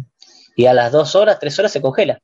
y, 0.54 0.66
a 0.66 0.72
las 0.72 0.92
dos 0.92 1.16
horas, 1.16 1.40
tres 1.40 1.58
horas 1.58 1.72
se 1.72 1.82
congela. 1.82 2.20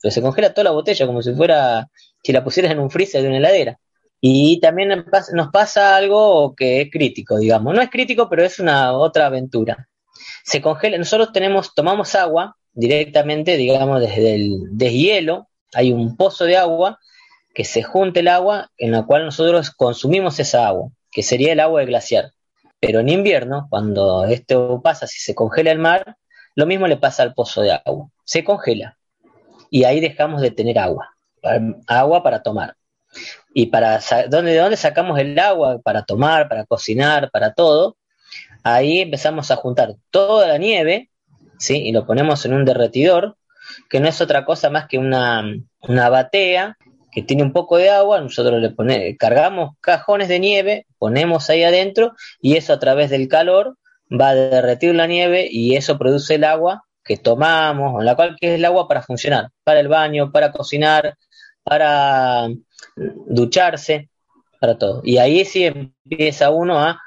Pero 0.00 0.12
se 0.12 0.22
congela 0.22 0.54
toda 0.54 0.66
la 0.66 0.70
botella 0.70 1.06
como 1.08 1.22
si 1.22 1.34
fuera, 1.34 1.88
si 2.22 2.32
la 2.32 2.44
pusieras 2.44 2.70
en 2.70 2.78
un 2.78 2.88
freezer 2.88 3.20
de 3.20 3.26
una 3.26 3.38
heladera. 3.38 3.76
Y 4.20 4.60
también 4.60 4.90
nos 5.32 5.48
pasa 5.48 5.96
algo 5.96 6.54
que 6.54 6.82
es 6.82 6.88
crítico, 6.92 7.36
digamos. 7.36 7.74
No 7.74 7.82
es 7.82 7.90
crítico, 7.90 8.28
pero 8.28 8.44
es 8.44 8.60
una 8.60 8.92
otra 8.92 9.26
aventura. 9.26 9.88
Se 10.44 10.62
congela, 10.62 10.98
nosotros 10.98 11.32
tenemos, 11.32 11.74
tomamos 11.74 12.14
agua 12.14 12.56
directamente, 12.74 13.56
digamos, 13.56 14.00
desde 14.00 14.36
el 14.36 14.60
deshielo, 14.70 15.47
hay 15.74 15.92
un 15.92 16.16
pozo 16.16 16.44
de 16.44 16.56
agua 16.56 16.98
que 17.54 17.64
se 17.64 17.82
junta 17.82 18.20
el 18.20 18.28
agua 18.28 18.70
en 18.78 18.92
la 18.92 19.04
cual 19.04 19.24
nosotros 19.24 19.70
consumimos 19.70 20.38
esa 20.38 20.66
agua, 20.68 20.90
que 21.10 21.22
sería 21.22 21.52
el 21.52 21.60
agua 21.60 21.80
de 21.80 21.86
glaciar. 21.86 22.32
Pero 22.80 23.00
en 23.00 23.08
invierno, 23.08 23.66
cuando 23.70 24.24
esto 24.26 24.80
pasa, 24.82 25.06
si 25.06 25.18
se 25.18 25.34
congela 25.34 25.72
el 25.72 25.78
mar, 25.78 26.16
lo 26.54 26.66
mismo 26.66 26.86
le 26.86 26.96
pasa 26.96 27.22
al 27.22 27.34
pozo 27.34 27.62
de 27.62 27.72
agua, 27.72 28.08
se 28.24 28.44
congela 28.44 28.96
y 29.70 29.84
ahí 29.84 30.00
dejamos 30.00 30.40
de 30.40 30.50
tener 30.50 30.78
agua, 30.78 31.16
agua 31.86 32.22
para 32.22 32.42
tomar. 32.42 32.76
Y 33.52 33.66
para 33.66 34.00
¿dónde, 34.28 34.52
de 34.52 34.58
dónde 34.58 34.76
sacamos 34.76 35.18
el 35.18 35.38
agua 35.38 35.80
para 35.82 36.04
tomar, 36.04 36.48
para 36.48 36.64
cocinar, 36.64 37.30
para 37.30 37.54
todo, 37.54 37.96
ahí 38.62 39.00
empezamos 39.00 39.50
a 39.50 39.56
juntar 39.56 39.94
toda 40.10 40.46
la 40.46 40.58
nieve 40.58 41.10
¿sí? 41.58 41.76
Y 41.76 41.92
lo 41.92 42.06
ponemos 42.06 42.44
en 42.46 42.54
un 42.54 42.64
derretidor, 42.64 43.36
que 43.88 44.00
no 44.00 44.08
es 44.08 44.20
otra 44.20 44.44
cosa 44.44 44.70
más 44.70 44.86
que 44.86 44.98
una, 44.98 45.44
una 45.82 46.08
batea 46.08 46.76
que 47.10 47.22
tiene 47.22 47.42
un 47.42 47.52
poco 47.52 47.78
de 47.78 47.90
agua, 47.90 48.20
nosotros 48.20 48.60
le 48.60 48.70
ponemos, 48.70 49.16
cargamos 49.18 49.76
cajones 49.80 50.28
de 50.28 50.38
nieve, 50.38 50.86
ponemos 50.98 51.48
ahí 51.50 51.64
adentro 51.64 52.12
y 52.40 52.56
eso 52.56 52.72
a 52.72 52.78
través 52.78 53.10
del 53.10 53.28
calor 53.28 53.76
va 54.10 54.30
a 54.30 54.34
derretir 54.34 54.94
la 54.94 55.06
nieve 55.06 55.48
y 55.50 55.76
eso 55.76 55.98
produce 55.98 56.34
el 56.34 56.44
agua 56.44 56.84
que 57.04 57.16
tomamos, 57.16 58.00
en 58.00 58.06
la 58.06 58.14
cual 58.14 58.36
que 58.38 58.48
es 58.48 58.54
el 58.58 58.64
agua 58.64 58.86
para 58.86 59.02
funcionar, 59.02 59.48
para 59.64 59.80
el 59.80 59.88
baño, 59.88 60.30
para 60.30 60.52
cocinar, 60.52 61.16
para 61.62 62.48
ducharse, 62.94 64.10
para 64.60 64.76
todo. 64.76 65.00
Y 65.04 65.18
ahí 65.18 65.44
sí 65.44 65.64
empieza 65.64 66.50
uno 66.50 66.78
a 66.78 67.00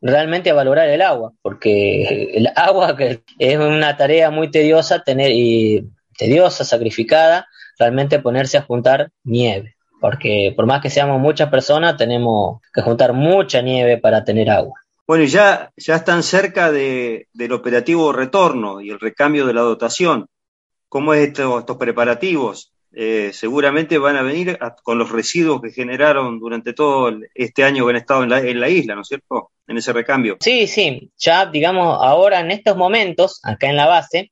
realmente 0.00 0.50
a 0.50 0.54
valorar 0.54 0.88
el 0.88 1.02
agua, 1.02 1.32
porque 1.42 2.32
el 2.34 2.48
agua 2.56 2.96
que 2.96 3.22
es 3.38 3.58
una 3.58 3.96
tarea 3.96 4.30
muy 4.30 4.50
tediosa 4.50 5.02
tener 5.02 5.30
y 5.30 5.88
tediosa, 6.16 6.64
sacrificada, 6.64 7.46
realmente 7.78 8.18
ponerse 8.18 8.58
a 8.58 8.62
juntar 8.62 9.10
nieve, 9.24 9.76
porque 10.00 10.52
por 10.54 10.66
más 10.66 10.80
que 10.80 10.90
seamos 10.90 11.20
muchas 11.20 11.50
personas, 11.50 11.96
tenemos 11.96 12.60
que 12.72 12.82
juntar 12.82 13.12
mucha 13.12 13.62
nieve 13.62 13.98
para 13.98 14.24
tener 14.24 14.50
agua. 14.50 14.74
Bueno, 15.06 15.24
y 15.24 15.28
ya, 15.28 15.70
ya 15.76 15.96
están 15.96 16.22
cerca 16.22 16.70
de, 16.70 17.28
del 17.32 17.52
operativo 17.52 18.12
retorno 18.12 18.80
y 18.80 18.90
el 18.90 19.00
recambio 19.00 19.46
de 19.46 19.54
la 19.54 19.62
dotación. 19.62 20.26
¿Cómo 20.88 21.14
es 21.14 21.28
estos 21.28 21.76
preparativos? 21.76 22.72
Eh, 22.94 23.30
seguramente 23.32 23.96
van 23.96 24.16
a 24.16 24.22
venir 24.22 24.58
con 24.82 24.98
los 24.98 25.10
residuos 25.10 25.62
que 25.62 25.70
generaron 25.70 26.38
durante 26.38 26.74
todo 26.74 27.10
este 27.34 27.64
año 27.64 27.86
que 27.86 27.90
han 27.90 27.96
estado 27.96 28.22
en 28.22 28.28
la, 28.28 28.40
en 28.40 28.60
la 28.60 28.68
isla, 28.68 28.94
¿no 28.94 29.00
es 29.00 29.08
cierto? 29.08 29.50
En 29.66 29.78
ese 29.78 29.92
recambio. 29.94 30.36
Sí, 30.40 30.66
sí, 30.66 31.10
ya 31.16 31.46
digamos 31.46 31.98
ahora 32.00 32.40
en 32.40 32.50
estos 32.50 32.76
momentos, 32.76 33.40
acá 33.42 33.70
en 33.70 33.76
la 33.76 33.86
base, 33.86 34.31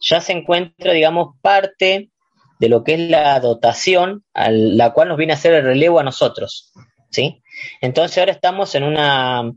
ya 0.00 0.20
se 0.20 0.32
encuentra, 0.32 0.92
digamos, 0.92 1.36
parte 1.42 2.10
de 2.58 2.68
lo 2.68 2.84
que 2.84 2.94
es 2.94 3.00
la 3.00 3.38
dotación 3.40 4.24
a 4.34 4.50
la 4.50 4.92
cual 4.92 5.08
nos 5.08 5.18
viene 5.18 5.32
a 5.32 5.36
hacer 5.36 5.54
el 5.54 5.64
relevo 5.64 6.00
a 6.00 6.04
nosotros, 6.04 6.72
¿sí? 7.10 7.42
Entonces 7.80 8.18
ahora 8.18 8.32
estamos 8.32 8.74
en 8.74 8.84
una, 8.84 9.52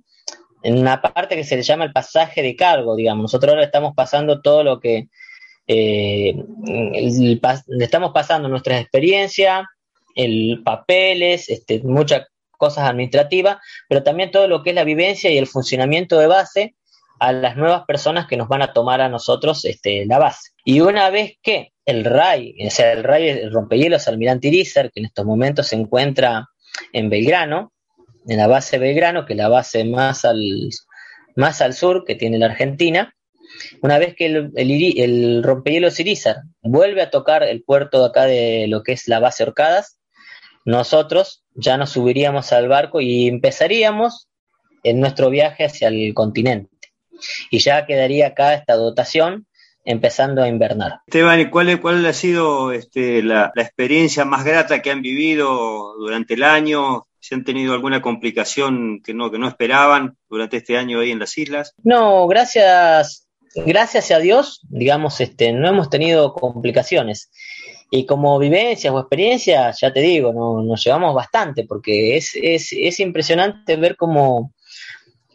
en 0.63 0.77
una 0.77 1.01
parte 1.01 1.35
que 1.35 1.43
se 1.43 1.55
le 1.55 1.63
llama 1.63 1.85
el 1.85 1.91
pasaje 1.91 2.41
de 2.41 2.55
cargo, 2.55 2.95
digamos. 2.95 3.23
Nosotros 3.23 3.51
ahora 3.51 3.65
estamos 3.65 3.93
pasando 3.95 4.41
todo 4.41 4.63
lo 4.63 4.79
que 4.79 5.07
eh, 5.67 6.35
estamos 7.79 8.11
pasando 8.13 8.49
nuestra 8.49 8.79
experiencia, 8.79 9.67
el 10.15 10.61
papeles, 10.63 11.49
este, 11.49 11.81
muchas 11.83 12.27
cosas 12.57 12.89
administrativas, 12.89 13.57
pero 13.87 14.03
también 14.03 14.31
todo 14.31 14.47
lo 14.47 14.61
que 14.61 14.71
es 14.71 14.75
la 14.75 14.83
vivencia 14.83 15.31
y 15.31 15.37
el 15.37 15.47
funcionamiento 15.47 16.19
de 16.19 16.27
base 16.27 16.75
a 17.21 17.31
las 17.33 17.55
nuevas 17.55 17.83
personas 17.85 18.25
que 18.25 18.35
nos 18.35 18.47
van 18.47 18.63
a 18.63 18.73
tomar 18.73 18.99
a 18.99 19.07
nosotros 19.07 19.63
este, 19.65 20.07
la 20.07 20.17
base. 20.17 20.49
Y 20.65 20.81
una 20.81 21.11
vez 21.11 21.33
que 21.43 21.71
el 21.85 22.03
RAI, 22.03 22.55
o 22.65 22.71
sea, 22.71 22.93
el 22.93 23.03
RAI, 23.03 23.29
el 23.29 23.53
rompehielos 23.53 24.07
Almirante 24.07 24.47
Irizar, 24.47 24.91
que 24.91 25.01
en 25.01 25.05
estos 25.05 25.23
momentos 25.23 25.67
se 25.67 25.75
encuentra 25.75 26.47
en 26.93 27.11
Belgrano, 27.11 27.73
en 28.27 28.37
la 28.39 28.47
base 28.47 28.79
Belgrano, 28.79 29.27
que 29.27 29.33
es 29.33 29.37
la 29.37 29.49
base 29.49 29.85
más 29.85 30.25
al, 30.25 30.41
más 31.35 31.61
al 31.61 31.75
sur 31.75 32.05
que 32.07 32.15
tiene 32.15 32.39
la 32.39 32.47
Argentina, 32.47 33.13
una 33.83 33.99
vez 33.99 34.15
que 34.15 34.25
el, 34.25 34.51
el, 34.55 35.43
rompehielos 35.43 35.99
Irizar 35.99 36.37
vuelve 36.63 37.03
a 37.03 37.11
tocar 37.11 37.43
el 37.43 37.61
puerto 37.61 37.99
de 37.99 38.05
acá 38.07 38.25
de 38.25 38.65
lo 38.67 38.81
que 38.81 38.93
es 38.93 39.07
la 39.07 39.19
base 39.19 39.43
Orcadas, 39.43 39.99
nosotros 40.65 41.43
ya 41.53 41.77
nos 41.77 41.91
subiríamos 41.91 42.51
al 42.51 42.67
barco 42.67 42.99
y 42.99 43.27
empezaríamos 43.27 44.27
en 44.81 44.99
nuestro 44.99 45.29
viaje 45.29 45.65
hacia 45.65 45.89
el 45.89 46.15
continente. 46.15 46.70
Y 47.49 47.59
ya 47.59 47.85
quedaría 47.85 48.27
acá 48.27 48.53
esta 48.53 48.75
dotación 48.75 49.47
empezando 49.83 50.43
a 50.43 50.47
invernar. 50.47 50.99
Esteban, 51.07 51.49
cuál, 51.49 51.81
cuál 51.81 52.05
ha 52.05 52.13
sido 52.13 52.71
este, 52.71 53.23
la, 53.23 53.51
la, 53.55 53.63
experiencia 53.63 54.25
más 54.25 54.43
grata 54.43 54.81
que 54.81 54.91
han 54.91 55.01
vivido 55.01 55.95
durante 55.97 56.35
el 56.35 56.43
año? 56.43 57.07
¿Se 57.19 57.35
han 57.35 57.43
tenido 57.43 57.73
alguna 57.73 58.01
complicación 58.01 59.01
que 59.03 59.13
no, 59.13 59.31
que 59.31 59.39
no 59.39 59.47
esperaban 59.47 60.17
durante 60.29 60.57
este 60.57 60.77
año 60.77 60.99
ahí 60.99 61.11
en 61.11 61.19
las 61.19 61.37
islas? 61.37 61.73
No, 61.83 62.27
gracias 62.27 63.27
gracias 63.55 64.11
a 64.11 64.19
Dios, 64.19 64.61
digamos, 64.69 65.19
este, 65.21 65.51
no 65.51 65.67
hemos 65.67 65.89
tenido 65.89 66.33
complicaciones. 66.33 67.29
Y 67.89 68.05
como 68.05 68.39
vivencias 68.39 68.93
o 68.93 68.99
experiencias, 68.99 69.79
ya 69.81 69.91
te 69.91 69.99
digo, 69.99 70.31
no, 70.31 70.63
nos 70.63 70.83
llevamos 70.83 71.13
bastante, 71.13 71.65
porque 71.65 72.15
es, 72.15 72.31
es, 72.35 72.69
es 72.71 72.99
impresionante 73.01 73.75
ver 73.75 73.97
cómo 73.97 74.53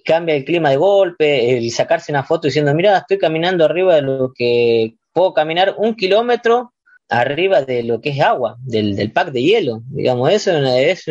cambia 0.06 0.34
el 0.34 0.44
clima 0.44 0.70
de 0.70 0.76
golpe, 0.76 1.58
el 1.58 1.70
sacarse 1.70 2.12
una 2.12 2.24
foto 2.24 2.48
diciendo, 2.48 2.72
mira, 2.74 2.96
estoy 2.96 3.18
caminando 3.18 3.64
arriba 3.64 3.96
de 3.96 4.02
lo 4.02 4.32
que 4.34 4.94
puedo 5.12 5.34
caminar 5.34 5.74
un 5.76 5.94
kilómetro 5.94 6.72
arriba 7.08 7.62
de 7.62 7.82
lo 7.82 8.00
que 8.00 8.10
es 8.10 8.20
agua, 8.20 8.56
del, 8.60 8.96
del 8.96 9.12
pack 9.12 9.30
de 9.30 9.42
hielo, 9.42 9.82
digamos, 9.90 10.30
eso 10.32 10.52
es, 10.56 11.04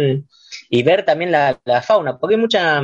y 0.70 0.84
ver 0.84 1.06
también 1.06 1.32
la, 1.32 1.60
la 1.66 1.82
fauna, 1.82 2.18
porque 2.18 2.36
hay 2.36 2.42
mucha, 2.42 2.82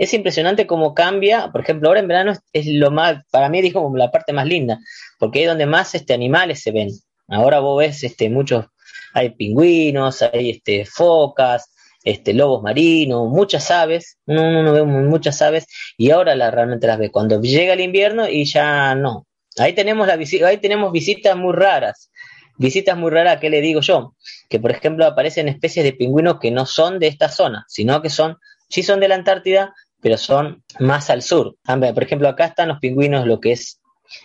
es 0.00 0.14
impresionante 0.14 0.66
cómo 0.66 0.94
cambia, 0.94 1.50
por 1.52 1.60
ejemplo, 1.60 1.88
ahora 1.88 2.00
en 2.00 2.08
verano 2.08 2.32
es, 2.52 2.66
lo 2.66 2.90
más, 2.90 3.22
para 3.30 3.50
mí 3.50 3.60
dijo 3.60 3.82
como 3.82 3.98
la 3.98 4.10
parte 4.10 4.32
más 4.32 4.46
linda, 4.46 4.78
porque 5.18 5.42
es 5.42 5.48
donde 5.48 5.66
más 5.66 5.94
este, 5.94 6.14
animales 6.14 6.62
se 6.62 6.72
ven. 6.72 6.88
Ahora 7.28 7.60
vos 7.60 7.78
ves 7.78 8.02
este, 8.02 8.30
muchos, 8.30 8.64
hay 9.12 9.30
pingüinos, 9.30 10.22
hay 10.22 10.50
este, 10.50 10.86
focas, 10.86 11.70
este, 12.04 12.32
lobos 12.34 12.62
marinos, 12.62 13.28
muchas 13.28 13.70
aves, 13.70 14.18
uno, 14.26 14.60
uno 14.60 14.84
muchas 14.84 15.40
aves 15.42 15.66
y 15.96 16.10
ahora 16.10 16.34
la, 16.34 16.50
realmente 16.50 16.86
las 16.86 16.98
ve. 16.98 17.10
Cuando 17.10 17.40
llega 17.40 17.74
el 17.74 17.80
invierno 17.80 18.28
y 18.28 18.44
ya 18.44 18.94
no. 18.94 19.26
Ahí 19.58 19.74
tenemos, 19.74 20.06
la 20.06 20.14
ahí 20.14 20.58
tenemos 20.58 20.92
visitas 20.92 21.36
muy 21.36 21.52
raras. 21.52 22.10
Visitas 22.56 22.96
muy 22.96 23.10
raras, 23.10 23.38
¿qué 23.40 23.48
le 23.48 23.60
digo 23.60 23.80
yo? 23.80 24.14
Que 24.48 24.60
por 24.60 24.70
ejemplo 24.70 25.06
aparecen 25.06 25.48
especies 25.48 25.84
de 25.84 25.92
pingüinos 25.92 26.38
que 26.38 26.50
no 26.50 26.66
son 26.66 26.98
de 26.98 27.06
esta 27.06 27.28
zona, 27.28 27.64
sino 27.68 28.02
que 28.02 28.10
son, 28.10 28.36
sí 28.68 28.82
son 28.82 29.00
de 29.00 29.08
la 29.08 29.14
Antártida, 29.14 29.74
pero 30.00 30.18
son 30.18 30.62
más 30.78 31.10
al 31.10 31.22
sur. 31.22 31.56
Por 31.64 32.02
ejemplo, 32.02 32.28
acá 32.28 32.46
están 32.46 32.68
los 32.68 32.78
pingüinos, 32.78 33.26
lo 33.26 33.40
que 33.40 33.52
es 33.52 33.80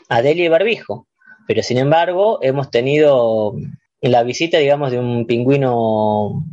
Adelia 0.09 0.45
y 0.45 0.49
Barbijo, 0.49 1.07
pero 1.47 1.63
sin 1.63 1.77
embargo 1.77 2.39
hemos 2.41 2.71
tenido 2.71 3.53
la 4.01 4.23
visita, 4.23 4.57
digamos, 4.57 4.91
de 4.91 4.99
un 4.99 5.25
pingüino 5.25 6.43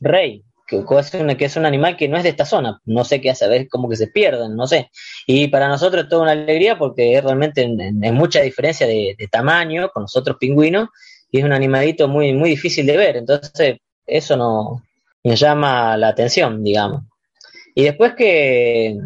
rey, 0.00 0.44
que 0.66 0.76
es, 0.76 1.14
un, 1.14 1.34
que 1.36 1.44
es 1.44 1.56
un 1.56 1.66
animal 1.66 1.96
que 1.96 2.08
no 2.08 2.16
es 2.16 2.22
de 2.22 2.30
esta 2.30 2.44
zona, 2.44 2.80
no 2.84 3.04
sé 3.04 3.20
qué 3.20 3.30
hace, 3.30 3.44
a 3.44 3.48
ver 3.48 3.68
cómo 3.68 3.88
que 3.88 3.96
se 3.96 4.06
pierden, 4.06 4.56
no 4.56 4.66
sé. 4.66 4.90
Y 5.26 5.48
para 5.48 5.68
nosotros 5.68 6.04
es 6.04 6.08
toda 6.08 6.22
una 6.22 6.32
alegría 6.32 6.78
porque 6.78 7.16
es 7.16 7.24
realmente 7.24 7.62
es 7.62 8.12
mucha 8.12 8.40
diferencia 8.40 8.86
de, 8.86 9.14
de, 9.18 9.28
tamaño 9.28 9.90
con 9.90 10.04
los 10.04 10.16
otros 10.16 10.36
pingüinos 10.38 10.88
y 11.30 11.38
es 11.38 11.44
un 11.44 11.52
animalito 11.52 12.08
muy, 12.08 12.32
muy 12.32 12.50
difícil 12.50 12.86
de 12.86 12.96
ver, 12.96 13.16
entonces 13.16 13.76
eso 14.06 14.36
no, 14.36 14.82
me 15.24 15.36
llama 15.36 15.96
la 15.96 16.08
atención, 16.08 16.62
digamos. 16.62 17.02
Y 17.74 17.84
después 17.84 18.14
que 18.14 18.96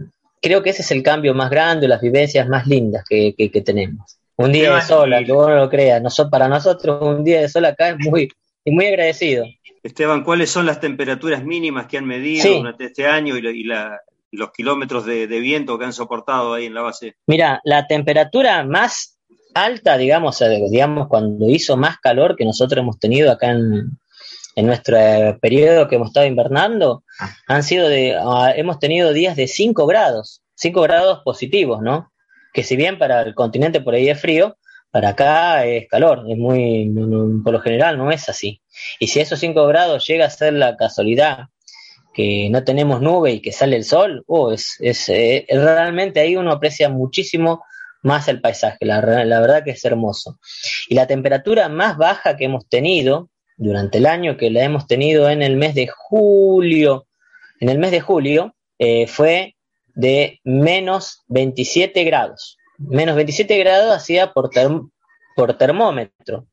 creo 0.42 0.62
que 0.62 0.70
ese 0.70 0.82
es 0.82 0.90
el 0.90 1.02
cambio 1.02 1.32
más 1.32 1.48
grande, 1.48 1.88
las 1.88 2.00
vivencias 2.00 2.46
más 2.48 2.66
lindas 2.66 3.04
que, 3.08 3.62
tenemos. 3.64 4.18
Un 4.36 4.52
día 4.52 4.74
de 4.74 4.82
sol, 4.82 5.14
que 5.24 5.32
uno 5.32 5.54
lo 5.54 5.70
crea, 5.70 6.02
para 6.30 6.48
nosotros 6.48 7.02
un 7.02 7.24
día 7.24 7.40
de 7.40 7.48
sol 7.48 7.64
acá 7.64 7.90
es 7.90 7.96
muy, 7.98 8.28
muy 8.66 8.86
agradecido. 8.86 9.46
Esteban, 9.82 10.24
¿cuáles 10.24 10.50
son 10.50 10.66
las 10.66 10.80
temperaturas 10.80 11.44
mínimas 11.44 11.86
que 11.86 11.98
han 11.98 12.06
medido 12.06 12.58
durante 12.58 12.86
este 12.86 13.06
año 13.06 13.36
y, 13.36 13.64
los 14.30 14.50
kilómetros 14.52 15.06
de, 15.06 15.26
viento 15.26 15.78
que 15.78 15.86
han 15.86 15.92
soportado 15.92 16.54
ahí 16.54 16.66
en 16.66 16.74
la 16.74 16.82
base? 16.82 17.16
Mira, 17.26 17.60
la 17.64 17.86
temperatura 17.86 18.64
más 18.64 19.18
alta, 19.54 19.96
digamos, 19.96 20.40
eh, 20.42 20.60
digamos, 20.70 21.08
cuando 21.08 21.48
hizo 21.48 21.76
más 21.76 21.98
calor 21.98 22.36
que 22.36 22.44
nosotros 22.44 22.82
hemos 22.82 22.98
tenido 22.98 23.32
acá 23.32 23.50
en, 23.50 23.98
en 24.58 24.66
nuestro 24.66 24.96
eh, 24.96 25.38
periodo 25.40 25.86
que 25.86 25.94
hemos 25.94 26.08
estado 26.08 26.26
invernando, 26.26 27.04
han 27.46 27.62
sido 27.62 27.88
de, 27.88 28.16
ah, 28.20 28.52
hemos 28.56 28.80
tenido 28.80 29.12
días 29.12 29.36
de 29.36 29.46
5 29.46 29.86
grados, 29.86 30.42
5 30.56 30.82
grados 30.82 31.20
positivos, 31.24 31.80
¿no? 31.80 32.12
Que 32.52 32.64
si 32.64 32.74
bien 32.74 32.98
para 32.98 33.22
el 33.22 33.36
continente 33.36 33.80
por 33.80 33.94
ahí 33.94 34.08
es 34.08 34.20
frío, 34.20 34.57
para 34.90 35.10
acá 35.10 35.64
es 35.64 35.88
calor, 35.88 36.24
es 36.28 36.36
muy, 36.38 36.90
por 37.44 37.52
lo 37.52 37.60
general 37.60 37.98
no 37.98 38.10
es 38.10 38.28
así. 38.28 38.62
Y 38.98 39.08
si 39.08 39.20
esos 39.20 39.38
5 39.38 39.66
grados 39.66 40.06
llega 40.06 40.26
a 40.26 40.30
ser 40.30 40.54
la 40.54 40.76
casualidad 40.76 41.48
que 42.14 42.48
no 42.50 42.64
tenemos 42.64 43.00
nube 43.00 43.32
y 43.32 43.40
que 43.40 43.52
sale 43.52 43.76
el 43.76 43.84
sol, 43.84 44.24
oh, 44.26 44.52
es, 44.52 44.76
es 44.80 45.08
eh, 45.08 45.46
realmente 45.48 46.20
ahí 46.20 46.36
uno 46.36 46.52
aprecia 46.52 46.88
muchísimo 46.88 47.62
más 48.02 48.28
el 48.28 48.40
paisaje, 48.40 48.84
la, 48.84 49.00
la, 49.00 49.40
verdad 49.40 49.64
que 49.64 49.72
es 49.72 49.84
hermoso. 49.84 50.38
Y 50.88 50.94
la 50.94 51.06
temperatura 51.06 51.68
más 51.68 51.96
baja 51.96 52.36
que 52.36 52.44
hemos 52.44 52.68
tenido 52.68 53.30
durante 53.56 53.98
el 53.98 54.06
año, 54.06 54.36
que 54.36 54.50
la 54.50 54.64
hemos 54.64 54.86
tenido 54.86 55.28
en 55.28 55.42
el 55.42 55.56
mes 55.56 55.74
de 55.74 55.88
julio, 55.88 57.06
en 57.60 57.68
el 57.68 57.78
mes 57.78 57.90
de 57.90 58.00
julio 58.00 58.54
eh, 58.78 59.06
fue 59.06 59.56
de 59.94 60.40
menos 60.44 61.24
27 61.28 62.04
grados. 62.04 62.57
Menos 62.78 63.16
27 63.16 63.58
grados 63.58 63.94
hacía 63.94 64.32
por, 64.32 64.50
por 65.36 65.58
termómetro. 65.58 66.46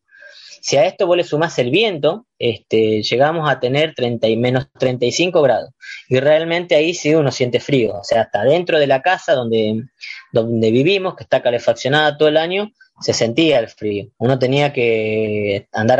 Si 0.61 0.77
a 0.77 0.85
esto 0.85 1.05
vos 1.05 1.15
le 1.15 1.23
sumás 1.23 1.59
el 1.59 1.69
viento, 1.69 2.25
este, 2.39 3.03
llegamos 3.03 3.47
a 3.47 3.59
tener 3.59 3.93
30 3.93 4.27
y 4.27 4.35
menos 4.35 4.67
35 4.79 5.39
grados. 5.43 5.69
Y 6.09 6.19
realmente 6.19 6.73
ahí 6.73 6.95
sí 6.95 7.13
uno 7.13 7.31
siente 7.31 7.59
frío. 7.59 7.99
O 7.99 8.03
sea, 8.03 8.21
hasta 8.21 8.43
dentro 8.43 8.79
de 8.79 8.87
la 8.87 9.03
casa 9.03 9.35
donde, 9.35 9.83
donde 10.31 10.71
vivimos, 10.71 11.15
que 11.15 11.23
está 11.23 11.43
calefaccionada 11.43 12.17
todo 12.17 12.29
el 12.29 12.37
año, 12.37 12.71
se 12.99 13.13
sentía 13.13 13.59
el 13.59 13.67
frío. 13.67 14.07
Uno 14.17 14.39
tenía 14.39 14.73
que 14.73 15.67
andar 15.71 15.99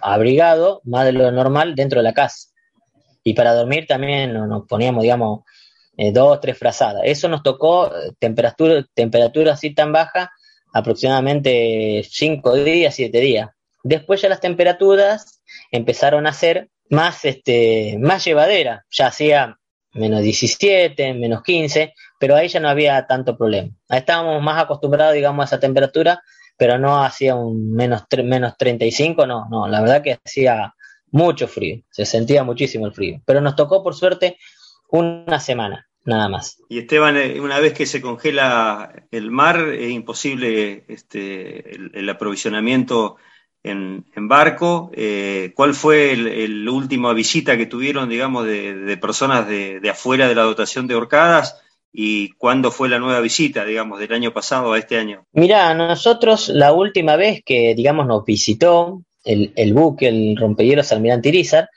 abrigado 0.00 0.80
más 0.84 1.04
de 1.04 1.12
lo 1.12 1.30
normal 1.30 1.74
dentro 1.74 2.00
de 2.00 2.04
la 2.04 2.14
casa. 2.14 2.48
Y 3.22 3.34
para 3.34 3.52
dormir 3.52 3.86
también 3.86 4.32
nos 4.32 4.66
poníamos, 4.66 5.02
digamos, 5.02 5.40
eh, 5.96 6.12
dos, 6.12 6.40
tres 6.40 6.58
frazadas. 6.58 7.02
Eso 7.04 7.28
nos 7.28 7.42
tocó 7.42 7.86
eh, 7.86 8.12
temperatura, 8.18 9.52
así 9.52 9.74
tan 9.74 9.92
baja, 9.92 10.30
aproximadamente 10.72 12.02
cinco 12.08 12.54
días, 12.54 12.94
siete 12.94 13.20
días. 13.20 13.50
Después 13.82 14.22
ya 14.22 14.28
las 14.28 14.40
temperaturas 14.40 15.42
empezaron 15.70 16.26
a 16.26 16.32
ser 16.32 16.70
más, 16.88 17.24
este, 17.24 17.96
más 18.00 18.24
llevaderas, 18.24 18.84
ya 18.90 19.08
hacía 19.08 19.58
menos 19.94 20.22
17, 20.22 21.14
menos 21.14 21.42
15, 21.42 21.94
pero 22.18 22.36
ahí 22.36 22.48
ya 22.48 22.60
no 22.60 22.68
había 22.68 23.06
tanto 23.06 23.36
problema. 23.36 23.70
Ahí 23.88 23.98
estábamos 23.98 24.42
más 24.42 24.62
acostumbrados, 24.62 25.14
digamos, 25.14 25.42
a 25.42 25.46
esa 25.46 25.60
temperatura, 25.60 26.22
pero 26.56 26.78
no 26.78 27.02
hacía 27.02 27.34
un 27.34 27.72
menos, 27.72 28.04
menos 28.24 28.56
35, 28.56 29.26
no, 29.26 29.48
no, 29.50 29.68
la 29.68 29.80
verdad 29.80 30.02
que 30.02 30.18
hacía 30.24 30.74
mucho 31.10 31.46
frío, 31.46 31.82
se 31.90 32.06
sentía 32.06 32.42
muchísimo 32.44 32.86
el 32.86 32.94
frío, 32.94 33.20
pero 33.26 33.40
nos 33.40 33.56
tocó 33.56 33.82
por 33.82 33.94
suerte 33.94 34.38
una 34.92 35.40
semana, 35.40 35.88
nada 36.04 36.28
más. 36.28 36.58
Y 36.68 36.78
Esteban, 36.78 37.16
eh, 37.16 37.40
una 37.40 37.58
vez 37.58 37.74
que 37.74 37.86
se 37.86 38.00
congela 38.00 38.92
el 39.10 39.30
mar, 39.30 39.58
es 39.74 39.90
imposible 39.90 40.84
este, 40.86 41.74
el 41.74 42.08
aprovisionamiento 42.08 43.16
en, 43.62 44.28
barco. 44.28 44.90
Eh, 44.94 45.52
¿Cuál 45.54 45.74
fue 45.74 46.16
la 46.16 46.70
última 46.70 47.12
visita 47.12 47.56
que 47.56 47.66
tuvieron, 47.66 48.08
digamos, 48.08 48.46
de, 48.46 48.96
personas 49.00 49.48
de, 49.48 49.80
afuera 49.90 50.28
de 50.28 50.34
la 50.34 50.42
dotación 50.42 50.86
de 50.86 50.94
Orcadas? 50.94 51.60
¿Y 51.92 52.30
cuándo 52.30 52.70
fue 52.70 52.88
la 52.88 52.98
nueva 52.98 53.20
visita, 53.20 53.64
digamos, 53.64 54.00
del 54.00 54.12
año 54.12 54.32
pasado 54.32 54.72
a 54.72 54.78
este 54.78 54.96
año? 54.96 55.26
Mira, 55.32 55.74
nosotros 55.74 56.48
la 56.48 56.72
última 56.72 57.16
vez 57.16 57.42
que, 57.44 57.74
digamos, 57.74 58.06
nos 58.06 58.24
visitó 58.24 59.02
el, 59.24 59.74
buque, 59.74 60.08
el 60.08 60.36
rompehielos 60.36 60.90
Almirante 60.90 61.28
Irizar, 61.28 61.68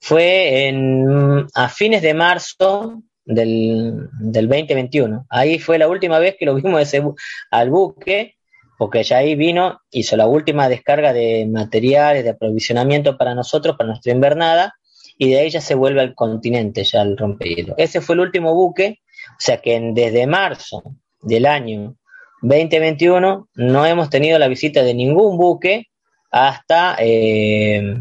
fue 0.00 0.68
en, 0.68 1.46
a 1.54 1.68
fines 1.68 2.02
de 2.02 2.14
marzo 2.14 3.02
del, 3.24 4.08
del 4.20 4.48
2021. 4.48 5.26
Ahí 5.28 5.58
fue 5.58 5.78
la 5.78 5.88
última 5.88 6.18
vez 6.18 6.36
que 6.38 6.46
lo 6.46 6.54
vimos 6.54 6.80
ese, 6.80 7.02
al 7.50 7.70
buque 7.70 8.36
porque 8.80 9.02
ya 9.02 9.18
ahí 9.18 9.34
vino, 9.34 9.82
hizo 9.90 10.16
la 10.16 10.26
última 10.26 10.70
descarga 10.70 11.12
de 11.12 11.46
materiales, 11.46 12.24
de 12.24 12.30
aprovisionamiento 12.30 13.18
para 13.18 13.34
nosotros, 13.34 13.76
para 13.76 13.88
nuestra 13.88 14.10
invernada, 14.10 14.74
y 15.18 15.28
de 15.28 15.38
ahí 15.38 15.50
ya 15.50 15.60
se 15.60 15.74
vuelve 15.74 16.00
al 16.00 16.14
continente, 16.14 16.82
ya 16.84 17.02
al 17.02 17.14
rompehielos. 17.18 17.74
Ese 17.76 18.00
fue 18.00 18.14
el 18.14 18.20
último 18.20 18.54
buque, 18.54 19.00
o 19.32 19.36
sea 19.38 19.60
que 19.60 19.78
desde 19.92 20.26
marzo 20.26 20.82
del 21.20 21.44
año 21.44 21.96
2021 22.40 23.50
no 23.54 23.84
hemos 23.84 24.08
tenido 24.08 24.38
la 24.38 24.48
visita 24.48 24.82
de 24.82 24.94
ningún 24.94 25.36
buque 25.36 25.88
hasta, 26.30 26.96
eh, 27.00 27.98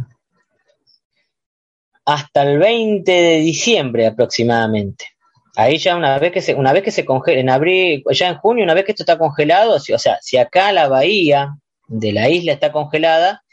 hasta 2.09 2.41
el 2.41 2.57
20 2.57 3.11
de 3.11 3.37
diciembre 3.37 4.07
aproximadamente. 4.07 5.05
Ahí 5.55 5.77
ya 5.77 5.95
una 5.95 6.17
vez 6.17 6.31
que 6.31 6.41
se, 6.41 6.55
una 6.55 6.73
vez 6.73 6.81
que 6.81 6.89
se 6.89 7.05
congela, 7.05 7.39
en 7.39 7.51
abril, 7.51 8.03
ya 8.09 8.29
en 8.29 8.37
junio, 8.37 8.63
una 8.63 8.73
vez 8.73 8.83
que 8.83 8.93
esto 8.93 9.03
está 9.03 9.19
congelado, 9.19 9.75
o 9.75 9.79
sea, 9.79 10.17
si 10.19 10.37
acá 10.37 10.71
la 10.71 10.87
bahía 10.87 11.55
de 11.87 12.11
la 12.11 12.27
isla 12.27 12.51
está 12.53 12.71
congelada, 12.71 13.43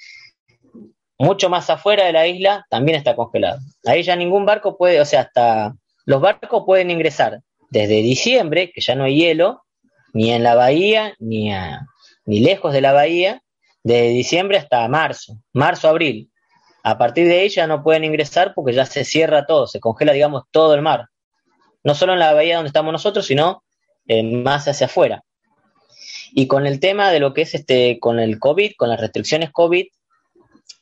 mucho 1.19 1.51
más 1.51 1.69
afuera 1.69 2.07
de 2.07 2.15
la 2.15 2.27
isla 2.27 2.65
también 2.71 2.97
está 2.97 3.15
congelado. 3.15 3.59
Ahí 3.85 4.03
ya 4.03 4.17
ningún 4.17 4.47
barco 4.47 4.79
puede, 4.79 5.03
o 5.03 5.05
sea, 5.05 5.23
hasta 5.23 5.75
los 6.07 6.23
barcos 6.23 6.63
pueden 6.65 6.91
ingresar 6.91 7.41
desde 7.69 8.01
diciembre, 8.01 8.73
que 8.75 8.81
ya 8.81 8.95
no 8.95 9.05
hay 9.05 9.19
hielo, 9.19 9.65
ni 10.15 10.33
en 10.33 10.43
la 10.43 10.55
bahía, 10.55 11.15
ni, 11.19 11.51
ni 12.25 12.41
lejos 12.41 12.73
de 12.73 12.81
la 12.81 12.95
bahía, 12.95 13.43
desde 13.85 14.09
diciembre 14.09 14.57
hasta 14.57 14.89
marzo, 14.89 15.43
marzo-abril. 15.53 16.31
A 16.87 16.99
partir 16.99 17.27
de 17.27 17.41
ahí 17.41 17.49
ya 17.49 17.67
no 17.67 17.83
pueden 17.83 18.05
ingresar 18.05 18.53
porque 18.55 18.73
ya 18.73 18.87
se 18.87 19.05
cierra 19.05 19.47
todo, 19.47 19.67
se 19.67 19.81
congela, 19.81 20.13
digamos, 20.13 20.45
todo 20.51 20.75
el 20.75 20.83
mar 20.83 21.09
no 21.87 21.95
solo 21.95 22.15
en 22.15 22.19
la 22.19 22.35
bahía 22.35 22.57
donde 22.57 22.67
estamos 22.67 22.91
nosotros, 22.91 23.27
sino 23.27 23.63
eh, 24.09 24.25
más 24.25 24.67
hacia 24.67 24.87
afuera. 24.87 25.23
Y 26.33 26.49
con 26.49 26.67
el 26.67 26.81
tema 26.81 27.13
de 27.13 27.21
lo 27.21 27.33
que 27.33 27.43
es 27.43 27.55
este, 27.55 28.01
con 28.01 28.19
el 28.19 28.41
COVID, 28.41 28.73
con 28.77 28.89
las 28.89 29.01
restricciones 29.01 29.53
COVID, 29.53 29.87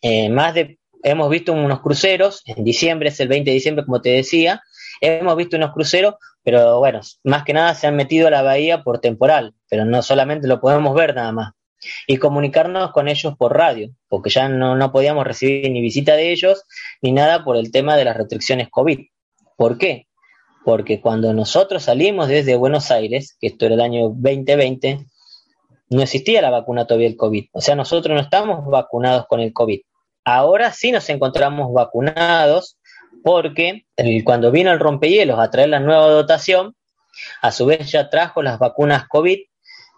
eh, 0.01 0.31
más 0.31 0.55
de, 0.55 0.79
hemos 1.03 1.29
visto 1.29 1.53
unos 1.53 1.83
cruceros, 1.83 2.41
en 2.47 2.65
diciembre, 2.65 3.11
es 3.11 3.21
el 3.21 3.29
20 3.29 3.51
de 3.51 3.55
diciembre, 3.55 3.85
como 3.85 4.01
te 4.01 4.09
decía, 4.09 4.63
hemos 5.03 5.37
visto 5.37 5.59
unos 5.59 5.75
cruceros, 5.75 6.15
pero 6.43 6.79
bueno, 6.79 7.03
más 7.23 7.45
que 7.45 7.53
nada 7.53 7.75
se 7.75 7.87
han 7.87 7.97
metido 7.97 8.29
a 8.29 8.31
la 8.31 8.41
bahía 8.41 8.83
por 8.83 8.99
temporal, 8.99 9.53
pero 9.69 9.85
no 9.85 10.01
solamente 10.01 10.49
lo 10.49 10.59
podemos 10.59 10.95
ver 10.95 11.15
nada 11.15 11.33
más. 11.33 11.53
Y 12.07 12.17
comunicarnos 12.17 12.93
con 12.93 13.09
ellos 13.09 13.35
por 13.37 13.57
radio, 13.57 13.91
porque 14.09 14.31
ya 14.31 14.49
no, 14.49 14.77
no 14.77 14.93
podíamos 14.93 15.27
recibir 15.27 15.71
ni 15.71 15.81
visita 15.81 16.17
de 16.17 16.33
ellos, 16.33 16.65
ni 17.03 17.13
nada 17.13 17.45
por 17.45 17.57
el 17.57 17.71
tema 17.71 17.97
de 17.97 18.05
las 18.05 18.17
restricciones 18.17 18.69
COVID. 18.71 19.01
¿Por 19.57 19.79
qué? 19.79 20.07
porque 20.65 21.01
cuando 21.01 21.33
nosotros 21.35 21.85
salimos 21.85 22.29
desde 22.29 22.57
Buenos 22.57 22.91
Aires, 22.91 23.37
que 23.39 23.49
esto 23.49 23.67
era 23.67 23.75
el 23.75 23.83
año 23.83 24.09
2020, 24.09 25.07
no 25.91 26.03
existía 26.03 26.41
la 26.41 26.51
vacuna 26.51 26.87
todavía 26.87 27.09
del 27.09 27.19
COVID. 27.19 27.49
O 27.53 27.61
sea, 27.61 27.77
nosotros 27.77 28.15
no 28.15 28.21
estamos 28.21 28.65
vacunados 28.67 29.27
con 29.29 29.41
el 29.41 29.53
COVID. 29.53 29.81
Ahora 30.25 30.73
sí 30.73 30.91
nos 30.91 31.09
encontramos 31.11 31.73
vacunados 31.73 32.79
porque 33.23 33.85
cuando 34.25 34.51
vino 34.51 34.73
el 34.73 34.81
rompehielos 34.81 35.39
a 35.39 35.51
traer 35.51 35.69
la 35.69 35.81
nueva 35.81 36.09
dotación, 36.09 36.75
a 37.43 37.53
su 37.53 37.67
vez 37.67 37.91
ya 37.91 38.09
trajo 38.09 38.43
las 38.43 38.59
vacunas 38.59 39.07
COVID 39.07 39.39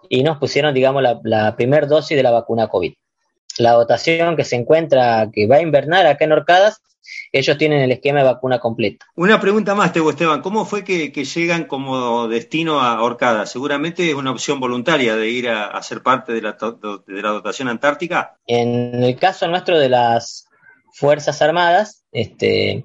y 0.08 0.22
nos 0.22 0.38
pusieron, 0.38 0.74
digamos, 0.74 1.02
la, 1.02 1.20
la 1.24 1.56
primera 1.56 1.86
dosis 1.86 2.16
de 2.16 2.22
la 2.22 2.30
vacuna 2.30 2.68
COVID. 2.68 2.92
La 3.58 3.72
dotación 3.72 4.36
que 4.36 4.44
se 4.44 4.56
encuentra, 4.56 5.28
que 5.32 5.46
va 5.46 5.56
a 5.56 5.62
invernar 5.62 6.06
acá 6.06 6.24
en 6.24 6.32
Orcadas, 6.32 6.82
ellos 7.32 7.58
tienen 7.58 7.80
el 7.80 7.92
esquema 7.92 8.20
de 8.20 8.24
vacuna 8.26 8.58
completa. 8.58 9.06
Una 9.14 9.40
pregunta 9.40 9.74
más, 9.74 9.92
Tebo 9.92 10.10
Esteban, 10.10 10.42
¿cómo 10.42 10.64
fue 10.64 10.84
que, 10.84 11.10
llegan 11.10 11.64
como 11.64 12.28
destino 12.28 12.80
a 12.80 13.02
Orcada? 13.02 13.46
Seguramente 13.46 14.08
es 14.08 14.14
una 14.14 14.30
opción 14.30 14.60
voluntaria 14.60 15.16
de 15.16 15.28
ir 15.28 15.48
a, 15.48 15.80
ser 15.82 16.02
parte 16.02 16.32
de 16.32 16.42
la, 16.42 16.52
de 16.52 17.22
la, 17.22 17.30
dotación 17.30 17.68
antártica. 17.68 18.36
En 18.46 19.02
el 19.02 19.16
caso 19.16 19.46
nuestro 19.48 19.78
de 19.78 19.88
las 19.88 20.48
Fuerzas 20.92 21.40
Armadas, 21.42 22.04
este, 22.12 22.84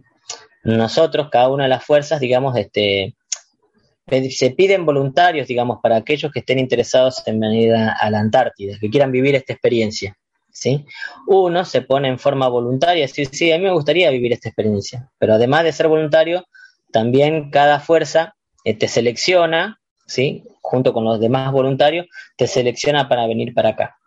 nosotros, 0.64 1.30
cada 1.32 1.50
una 1.50 1.64
de 1.64 1.70
las 1.70 1.84
fuerzas, 1.84 2.20
digamos, 2.20 2.56
este, 2.58 3.16
se 4.30 4.52
piden 4.52 4.86
voluntarios, 4.86 5.48
digamos, 5.48 5.80
para 5.82 5.98
aquellos 5.98 6.32
que 6.32 6.40
estén 6.40 6.60
interesados 6.60 7.22
en 7.26 7.40
venir 7.40 7.74
a, 7.74 8.10
la 8.10 8.20
Antártida, 8.20 8.78
que 8.80 8.90
quieran 8.90 9.12
vivir 9.12 9.36
esta 9.36 9.54
experiencia. 9.54 10.18
¿sí? 10.52 10.86
Uno 11.28 11.64
se 11.66 11.82
pone 11.82 12.10
en 12.10 12.20
forma 12.20 12.48
voluntaria, 12.48 13.04
decir, 13.04 13.30
sí, 13.32 13.52
a 13.52 13.58
mí 13.58 13.64
me 13.64 13.72
gustaría 13.72 14.10
vivir 14.10 14.34
esta 14.34 14.50
experiencia, 14.50 15.10
pero 15.18 15.36
además 15.36 15.64
de 15.64 15.72
ser 15.72 15.88
voluntario, 15.88 16.46
también 16.92 17.52
cada 17.52 17.80
fuerza 17.80 18.36
eh, 18.66 18.74
te 18.74 18.88
selecciona, 18.88 19.80
¿sí? 20.06 20.44
Junto 20.62 20.94
con 20.94 21.06
los 21.06 21.20
demás 21.20 21.52
voluntarios, 21.52 22.08
te 22.36 22.48
selecciona 22.48 23.08
para 23.08 23.28
venir 23.28 23.54
para 23.54 23.70
acá. 23.70 23.98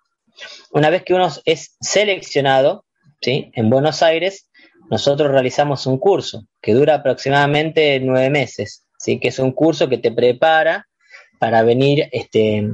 Una 0.71 0.91
vez 0.91 1.03
que 1.03 1.15
uno 1.15 1.29
es 1.45 1.77
seleccionado, 1.81 2.85
¿sí? 3.21 3.51
En 3.55 3.71
Buenos 3.71 4.03
Aires, 4.03 4.51
nosotros 4.91 5.31
realizamos 5.31 5.87
un 5.87 5.99
curso 5.99 6.47
que 6.61 6.75
dura 6.75 6.97
aproximadamente 6.97 7.99
nueve 8.01 8.29
meses, 8.31 8.84
¿sí? 9.05 9.21
Que 9.21 9.29
es 9.29 9.39
un 9.39 9.53
curso 9.53 9.89
que 9.89 9.99
te 9.99 10.11
prepara 10.11 10.89
para 11.39 11.63
venir 11.63 12.09
este, 12.11 12.67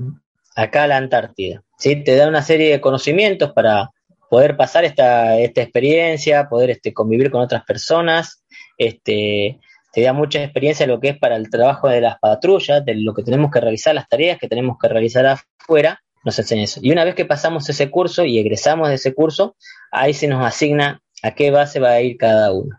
acá 0.54 0.84
a 0.84 0.86
la 0.86 0.96
Antártida. 0.96 1.64
¿sí? 1.76 1.96
Te 2.04 2.14
da 2.14 2.28
una 2.28 2.42
serie 2.42 2.70
de 2.70 2.80
conocimientos 2.80 3.52
para 3.52 3.90
poder 4.28 4.56
pasar 4.56 4.84
esta, 4.84 5.38
esta 5.38 5.60
experiencia, 5.60 6.48
poder 6.48 6.70
este, 6.70 6.94
convivir 6.94 7.32
con 7.32 7.40
otras 7.40 7.64
personas, 7.64 8.44
este, 8.78 9.58
te 9.92 10.02
da 10.02 10.12
mucha 10.12 10.40
experiencia 10.40 10.86
lo 10.86 11.00
que 11.00 11.08
es 11.08 11.18
para 11.18 11.34
el 11.34 11.50
trabajo 11.50 11.88
de 11.88 12.00
las 12.00 12.20
patrullas, 12.20 12.84
de 12.84 12.94
lo 12.94 13.12
que 13.12 13.24
tenemos 13.24 13.50
que 13.50 13.60
realizar, 13.60 13.92
las 13.92 14.08
tareas 14.08 14.38
que 14.38 14.46
tenemos 14.46 14.76
que 14.80 14.86
realizar 14.86 15.26
afuera, 15.26 16.00
nos 16.22 16.38
enseña 16.38 16.62
eso. 16.62 16.78
Y 16.80 16.92
una 16.92 17.02
vez 17.02 17.16
que 17.16 17.24
pasamos 17.24 17.68
ese 17.68 17.90
curso 17.90 18.24
y 18.24 18.38
egresamos 18.38 18.88
de 18.88 18.94
ese 18.94 19.14
curso, 19.14 19.56
ahí 19.90 20.14
se 20.14 20.28
nos 20.28 20.46
asigna 20.46 21.02
a 21.24 21.32
qué 21.32 21.50
base 21.50 21.80
va 21.80 21.90
a 21.90 22.00
ir 22.00 22.16
cada 22.16 22.52
uno. 22.52 22.78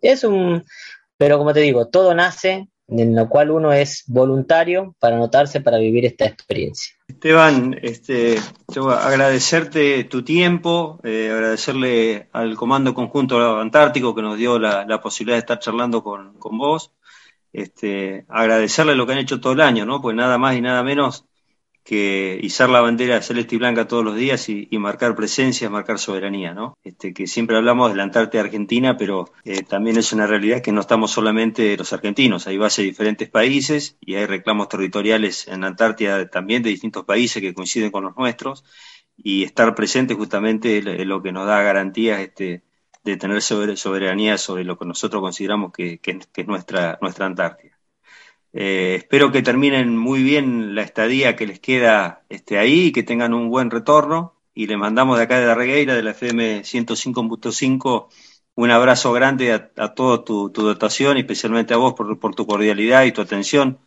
Es 0.00 0.24
un, 0.24 0.64
pero 1.18 1.36
como 1.36 1.52
te 1.52 1.60
digo, 1.60 1.88
todo 1.88 2.14
nace 2.14 2.68
en 2.88 3.14
lo 3.14 3.28
cual 3.28 3.50
uno 3.50 3.72
es 3.72 4.04
voluntario 4.06 4.94
para 4.98 5.16
anotarse 5.16 5.60
para 5.60 5.78
vivir 5.78 6.06
esta 6.06 6.24
experiencia. 6.24 6.96
Esteban, 7.06 7.78
este, 7.82 8.38
agradecerte 8.74 10.04
tu 10.04 10.22
tiempo, 10.22 10.98
eh, 11.04 11.30
agradecerle 11.30 12.28
al 12.32 12.56
Comando 12.56 12.94
Conjunto 12.94 13.58
Antártico 13.58 14.14
que 14.14 14.22
nos 14.22 14.38
dio 14.38 14.58
la, 14.58 15.00
posibilidad 15.00 15.36
de 15.36 15.40
estar 15.40 15.58
charlando 15.58 16.02
con, 16.02 16.32
vos, 16.40 16.92
este, 17.52 18.24
agradecerle 18.28 18.94
lo 18.94 19.06
que 19.06 19.12
han 19.12 19.18
hecho 19.18 19.40
todo 19.40 19.52
el 19.52 19.60
año, 19.60 19.84
¿no? 19.84 20.00
Pues 20.00 20.16
nada 20.16 20.38
más 20.38 20.56
y 20.56 20.60
nada 20.62 20.82
menos 20.82 21.26
que 21.88 22.38
izar 22.42 22.68
la 22.68 22.82
bandera 22.82 23.22
celeste 23.22 23.54
y 23.54 23.58
blanca 23.58 23.88
todos 23.88 24.04
los 24.04 24.14
días 24.14 24.50
y, 24.50 24.68
marcar 24.72 25.16
presencia, 25.16 25.70
marcar 25.70 25.98
soberanía, 25.98 26.52
¿no? 26.52 26.76
Este, 26.84 27.14
que 27.14 27.26
siempre 27.26 27.56
hablamos 27.56 27.90
de 27.90 27.96
la 27.96 28.02
Antártida 28.02 28.42
Argentina, 28.42 28.98
pero 28.98 29.32
eh, 29.46 29.62
también 29.62 29.96
es 29.96 30.12
una 30.12 30.26
realidad 30.26 30.60
que 30.60 30.70
no 30.70 30.82
estamos 30.82 31.12
solamente 31.12 31.78
los 31.78 31.94
argentinos, 31.94 32.46
hay 32.46 32.58
bases 32.58 32.82
de 32.82 32.90
diferentes 32.90 33.30
países 33.30 33.96
y 34.02 34.16
hay 34.16 34.26
reclamos 34.26 34.68
territoriales 34.68 35.48
en 35.48 35.62
la 35.62 35.68
Antártida 35.68 36.28
también 36.28 36.62
de 36.62 36.68
distintos 36.68 37.06
países 37.06 37.40
que 37.40 37.54
coinciden 37.54 37.90
con 37.90 38.04
los 38.04 38.14
nuestros 38.18 38.64
y 39.16 39.44
estar 39.44 39.74
presente 39.74 40.12
justamente 40.12 40.76
es 40.76 41.06
lo 41.06 41.22
que 41.22 41.32
nos 41.32 41.46
da 41.46 41.62
garantías 41.62 42.20
este, 42.20 42.64
de 43.02 43.16
tener 43.16 43.40
soberanía 43.40 44.36
sobre 44.36 44.64
lo 44.64 44.76
que 44.78 44.84
nosotros 44.84 45.22
consideramos 45.22 45.72
que, 45.72 46.00
que 46.00 46.20
es 46.34 46.46
nuestra, 46.46 46.98
nuestra 47.00 47.24
Antártida. 47.24 47.77
Eh, 48.60 48.96
espero 48.96 49.30
que 49.30 49.40
terminen 49.40 49.96
muy 49.96 50.24
bien 50.24 50.74
la 50.74 50.82
estadía 50.82 51.36
que 51.36 51.46
les 51.46 51.60
queda 51.60 52.24
este, 52.28 52.58
ahí 52.58 52.86
y 52.86 52.92
que 52.92 53.04
tengan 53.04 53.32
un 53.32 53.50
buen 53.50 53.70
retorno. 53.70 54.34
Y 54.52 54.66
le 54.66 54.76
mandamos 54.76 55.16
de 55.16 55.22
acá 55.22 55.38
de 55.38 55.46
la 55.46 55.54
Regueira, 55.54 55.94
de 55.94 56.02
la 56.02 56.10
FM 56.10 56.62
105.5, 56.64 58.08
un 58.56 58.70
abrazo 58.72 59.12
grande 59.12 59.52
a, 59.52 59.94
toda 59.94 60.24
tu, 60.24 60.50
dotación 60.50 61.16
y 61.16 61.20
especialmente 61.20 61.72
a 61.72 61.76
vos 61.76 61.94
por, 61.94 62.34
tu 62.34 62.46
cordialidad 62.48 63.04
y 63.04 63.12
tu 63.12 63.20
atención, 63.20 63.78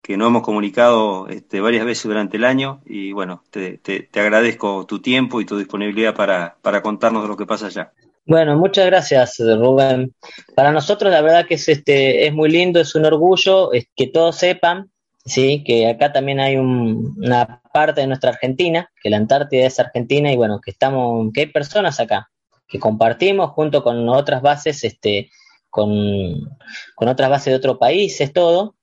que 0.00 0.16
nos 0.16 0.28
hemos 0.28 0.42
comunicado 0.42 1.26
este, 1.26 1.60
varias 1.60 1.84
veces 1.84 2.04
durante 2.04 2.36
el 2.36 2.44
año. 2.44 2.82
Y 2.86 3.10
bueno, 3.10 3.42
te, 3.50 3.80
agradezco 4.14 4.86
tu 4.86 5.00
tiempo 5.00 5.40
y 5.40 5.44
tu 5.44 5.58
disponibilidad 5.58 6.14
para, 6.14 6.56
para 6.62 6.82
contarnos 6.82 7.26
lo 7.26 7.36
que 7.36 7.46
pasa 7.46 7.66
allá. 7.66 7.92
Bueno, 8.26 8.56
muchas 8.56 8.86
gracias, 8.86 9.36
Rubén. 9.38 10.14
Para 10.54 10.72
nosotros 10.72 11.12
la 11.12 11.20
verdad 11.20 11.46
que 11.46 11.54
es 11.54 11.68
este 11.68 12.26
es 12.26 12.32
muy 12.32 12.48
lindo, 12.50 12.80
es 12.80 12.94
un 12.94 13.04
orgullo 13.04 13.70
que 13.94 14.06
todos 14.06 14.36
sepan, 14.36 14.90
sí, 15.24 15.62
que 15.64 15.88
acá 15.88 16.12
también 16.12 16.40
hay 16.40 16.56
una 16.56 17.60
parte 17.72 18.00
de 18.00 18.06
nuestra 18.06 18.30
Argentina, 18.30 18.90
que 19.02 19.10
la 19.10 19.18
Antártida 19.18 19.66
es 19.66 19.78
Argentina 19.78 20.32
y 20.32 20.36
bueno, 20.36 20.60
que 20.60 20.70
estamos, 20.70 21.30
que 21.34 21.40
hay 21.40 21.46
personas 21.46 22.00
acá 22.00 22.30
que 22.66 22.78
compartimos 22.78 23.50
junto 23.50 23.82
con 23.82 24.08
otras 24.08 24.42
bases, 24.42 24.84
este, 24.84 25.30
con, 25.70 26.56
con 26.94 27.08
otras 27.08 27.30
bases 27.30 27.52
de 27.52 27.56
otros 27.56 27.78
países, 27.78 28.32
todo, 28.32 28.74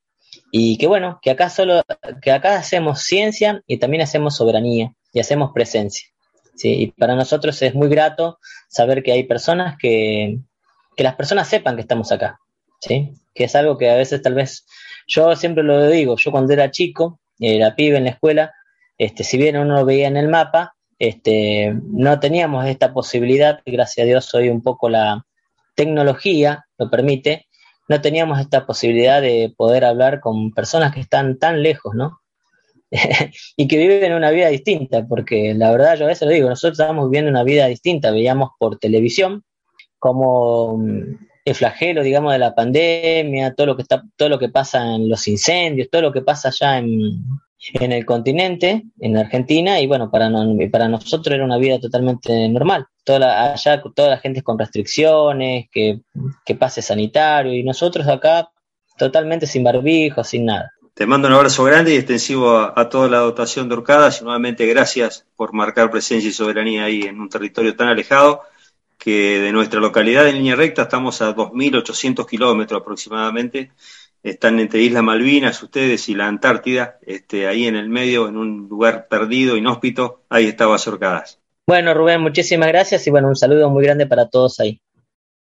y 0.51 0.77
que 0.77 0.87
bueno, 0.87 1.19
que 1.21 1.31
acá 1.31 1.49
solo, 1.49 1.81
que 2.21 2.31
acá 2.31 2.57
hacemos 2.57 3.01
ciencia 3.01 3.63
y 3.67 3.77
también 3.79 4.03
hacemos 4.03 4.35
soberanía 4.35 4.93
y 5.11 5.19
hacemos 5.19 5.51
presencia. 5.53 6.07
¿Sí? 6.61 6.73
Y 6.83 6.87
para 6.91 7.15
nosotros 7.15 7.59
es 7.63 7.73
muy 7.73 7.89
grato 7.89 8.37
saber 8.69 9.01
que 9.01 9.11
hay 9.11 9.23
personas 9.23 9.77
que, 9.79 10.37
que 10.95 11.03
las 11.03 11.15
personas 11.15 11.47
sepan 11.47 11.75
que 11.75 11.81
estamos 11.81 12.11
acá, 12.11 12.39
¿sí? 12.79 13.13
Que 13.33 13.45
es 13.45 13.55
algo 13.55 13.79
que 13.79 13.89
a 13.89 13.95
veces 13.95 14.21
tal 14.21 14.35
vez, 14.35 14.67
yo 15.07 15.35
siempre 15.35 15.63
lo 15.63 15.87
digo, 15.87 16.15
yo 16.17 16.31
cuando 16.31 16.53
era 16.53 16.69
chico, 16.69 17.19
era 17.39 17.75
pibe 17.75 17.97
en 17.97 18.03
la 18.03 18.11
escuela, 18.11 18.53
este, 18.99 19.23
si 19.23 19.37
bien 19.37 19.57
uno 19.57 19.77
lo 19.77 19.85
veía 19.85 20.07
en 20.07 20.17
el 20.17 20.27
mapa, 20.27 20.75
este, 20.99 21.73
no 21.83 22.19
teníamos 22.19 22.67
esta 22.67 22.93
posibilidad, 22.93 23.59
gracias 23.65 24.03
a 24.03 24.07
Dios 24.07 24.31
hoy 24.35 24.49
un 24.49 24.61
poco 24.61 24.87
la 24.87 25.25
tecnología 25.73 26.65
lo 26.77 26.91
permite, 26.91 27.47
no 27.87 28.01
teníamos 28.01 28.39
esta 28.39 28.67
posibilidad 28.67 29.19
de 29.19 29.51
poder 29.57 29.83
hablar 29.83 30.19
con 30.19 30.51
personas 30.51 30.93
que 30.93 30.99
están 30.99 31.39
tan 31.39 31.63
lejos, 31.63 31.95
¿no? 31.95 32.20
y 33.57 33.67
que 33.67 33.77
viven 33.77 34.13
una 34.13 34.31
vida 34.31 34.49
distinta, 34.49 35.05
porque 35.07 35.53
la 35.55 35.71
verdad 35.71 35.97
yo 35.97 36.05
a 36.05 36.09
veces 36.09 36.27
lo 36.27 36.33
digo, 36.33 36.49
nosotros 36.49 36.79
estamos 36.79 37.09
viviendo 37.09 37.31
una 37.31 37.43
vida 37.43 37.67
distinta, 37.67 38.11
veíamos 38.11 38.51
por 38.59 38.77
televisión 38.79 39.43
como 39.97 40.77
mm, 40.77 41.27
el 41.45 41.55
flagelo, 41.55 42.03
digamos, 42.03 42.33
de 42.33 42.39
la 42.39 42.53
pandemia, 42.53 43.53
todo 43.53 43.67
lo 43.67 43.75
que 43.75 43.83
está, 43.83 44.03
todo 44.15 44.29
lo 44.29 44.39
que 44.39 44.49
pasa 44.49 44.95
en 44.95 45.09
los 45.09 45.27
incendios, 45.27 45.89
todo 45.89 46.01
lo 46.01 46.11
que 46.11 46.21
pasa 46.21 46.49
allá 46.49 46.79
en, 46.79 47.23
en 47.73 47.91
el 47.91 48.05
continente, 48.05 48.83
en 48.99 49.17
Argentina, 49.17 49.79
y 49.79 49.87
bueno, 49.87 50.11
para, 50.11 50.29
para 50.71 50.87
nosotros 50.87 51.33
era 51.33 51.45
una 51.45 51.57
vida 51.57 51.79
totalmente 51.79 52.47
normal. 52.49 52.85
Toda 53.03 53.53
allá 53.53 53.81
toda 53.95 54.09
la 54.09 54.17
gente 54.17 54.41
con 54.41 54.59
restricciones, 54.59 55.67
que, 55.71 56.01
que 56.45 56.55
pase 56.55 56.81
sanitario, 56.81 57.53
y 57.53 57.63
nosotros 57.63 58.07
acá 58.07 58.49
totalmente 58.97 59.47
sin 59.47 59.63
barbijo, 59.63 60.23
sin 60.23 60.45
nada. 60.45 60.71
Te 61.01 61.07
mando 61.07 61.27
un 61.27 61.33
abrazo 61.33 61.63
grande 61.63 61.95
y 61.95 61.97
extensivo 61.97 62.59
a, 62.59 62.87
toda 62.87 63.09
la 63.09 63.17
dotación 63.17 63.67
de 63.67 63.73
Orcadas 63.73 64.21
y 64.21 64.23
nuevamente 64.23 64.67
gracias 64.67 65.25
por 65.35 65.51
marcar 65.51 65.89
presencia 65.89 66.29
y 66.29 66.31
soberanía 66.31 66.83
ahí 66.83 67.01
en 67.01 67.19
un 67.19 67.27
territorio 67.27 67.75
tan 67.75 67.87
alejado 67.87 68.43
que 68.99 69.39
de 69.39 69.51
nuestra 69.51 69.79
localidad 69.79 70.27
en 70.27 70.35
línea 70.35 70.55
recta 70.55 70.83
estamos 70.83 71.19
a 71.23 71.35
2.800 71.35 72.27
kilómetros 72.27 72.81
aproximadamente. 72.81 73.71
Están 74.21 74.59
entre 74.59 74.81
Islas 74.81 75.01
Malvinas, 75.01 75.63
ustedes 75.63 76.07
y 76.07 76.13
la 76.13 76.27
Antártida, 76.27 76.99
este, 77.01 77.47
ahí 77.47 77.65
en 77.65 77.77
el 77.77 77.89
medio, 77.89 78.27
en 78.27 78.37
un 78.37 78.67
lugar 78.69 79.07
perdido, 79.07 79.57
inhóspito. 79.57 80.21
Ahí 80.29 80.45
estaba 80.45 80.77
Orcadas. 80.85 81.39
Bueno, 81.65 81.95
Rubén, 81.95 82.21
muchísimas 82.21 82.67
gracias 82.67 83.07
y 83.07 83.09
bueno, 83.09 83.27
un 83.27 83.35
saludo 83.35 83.71
muy 83.71 83.83
grande 83.83 84.05
para 84.05 84.29
todos 84.29 84.59
ahí. 84.59 84.79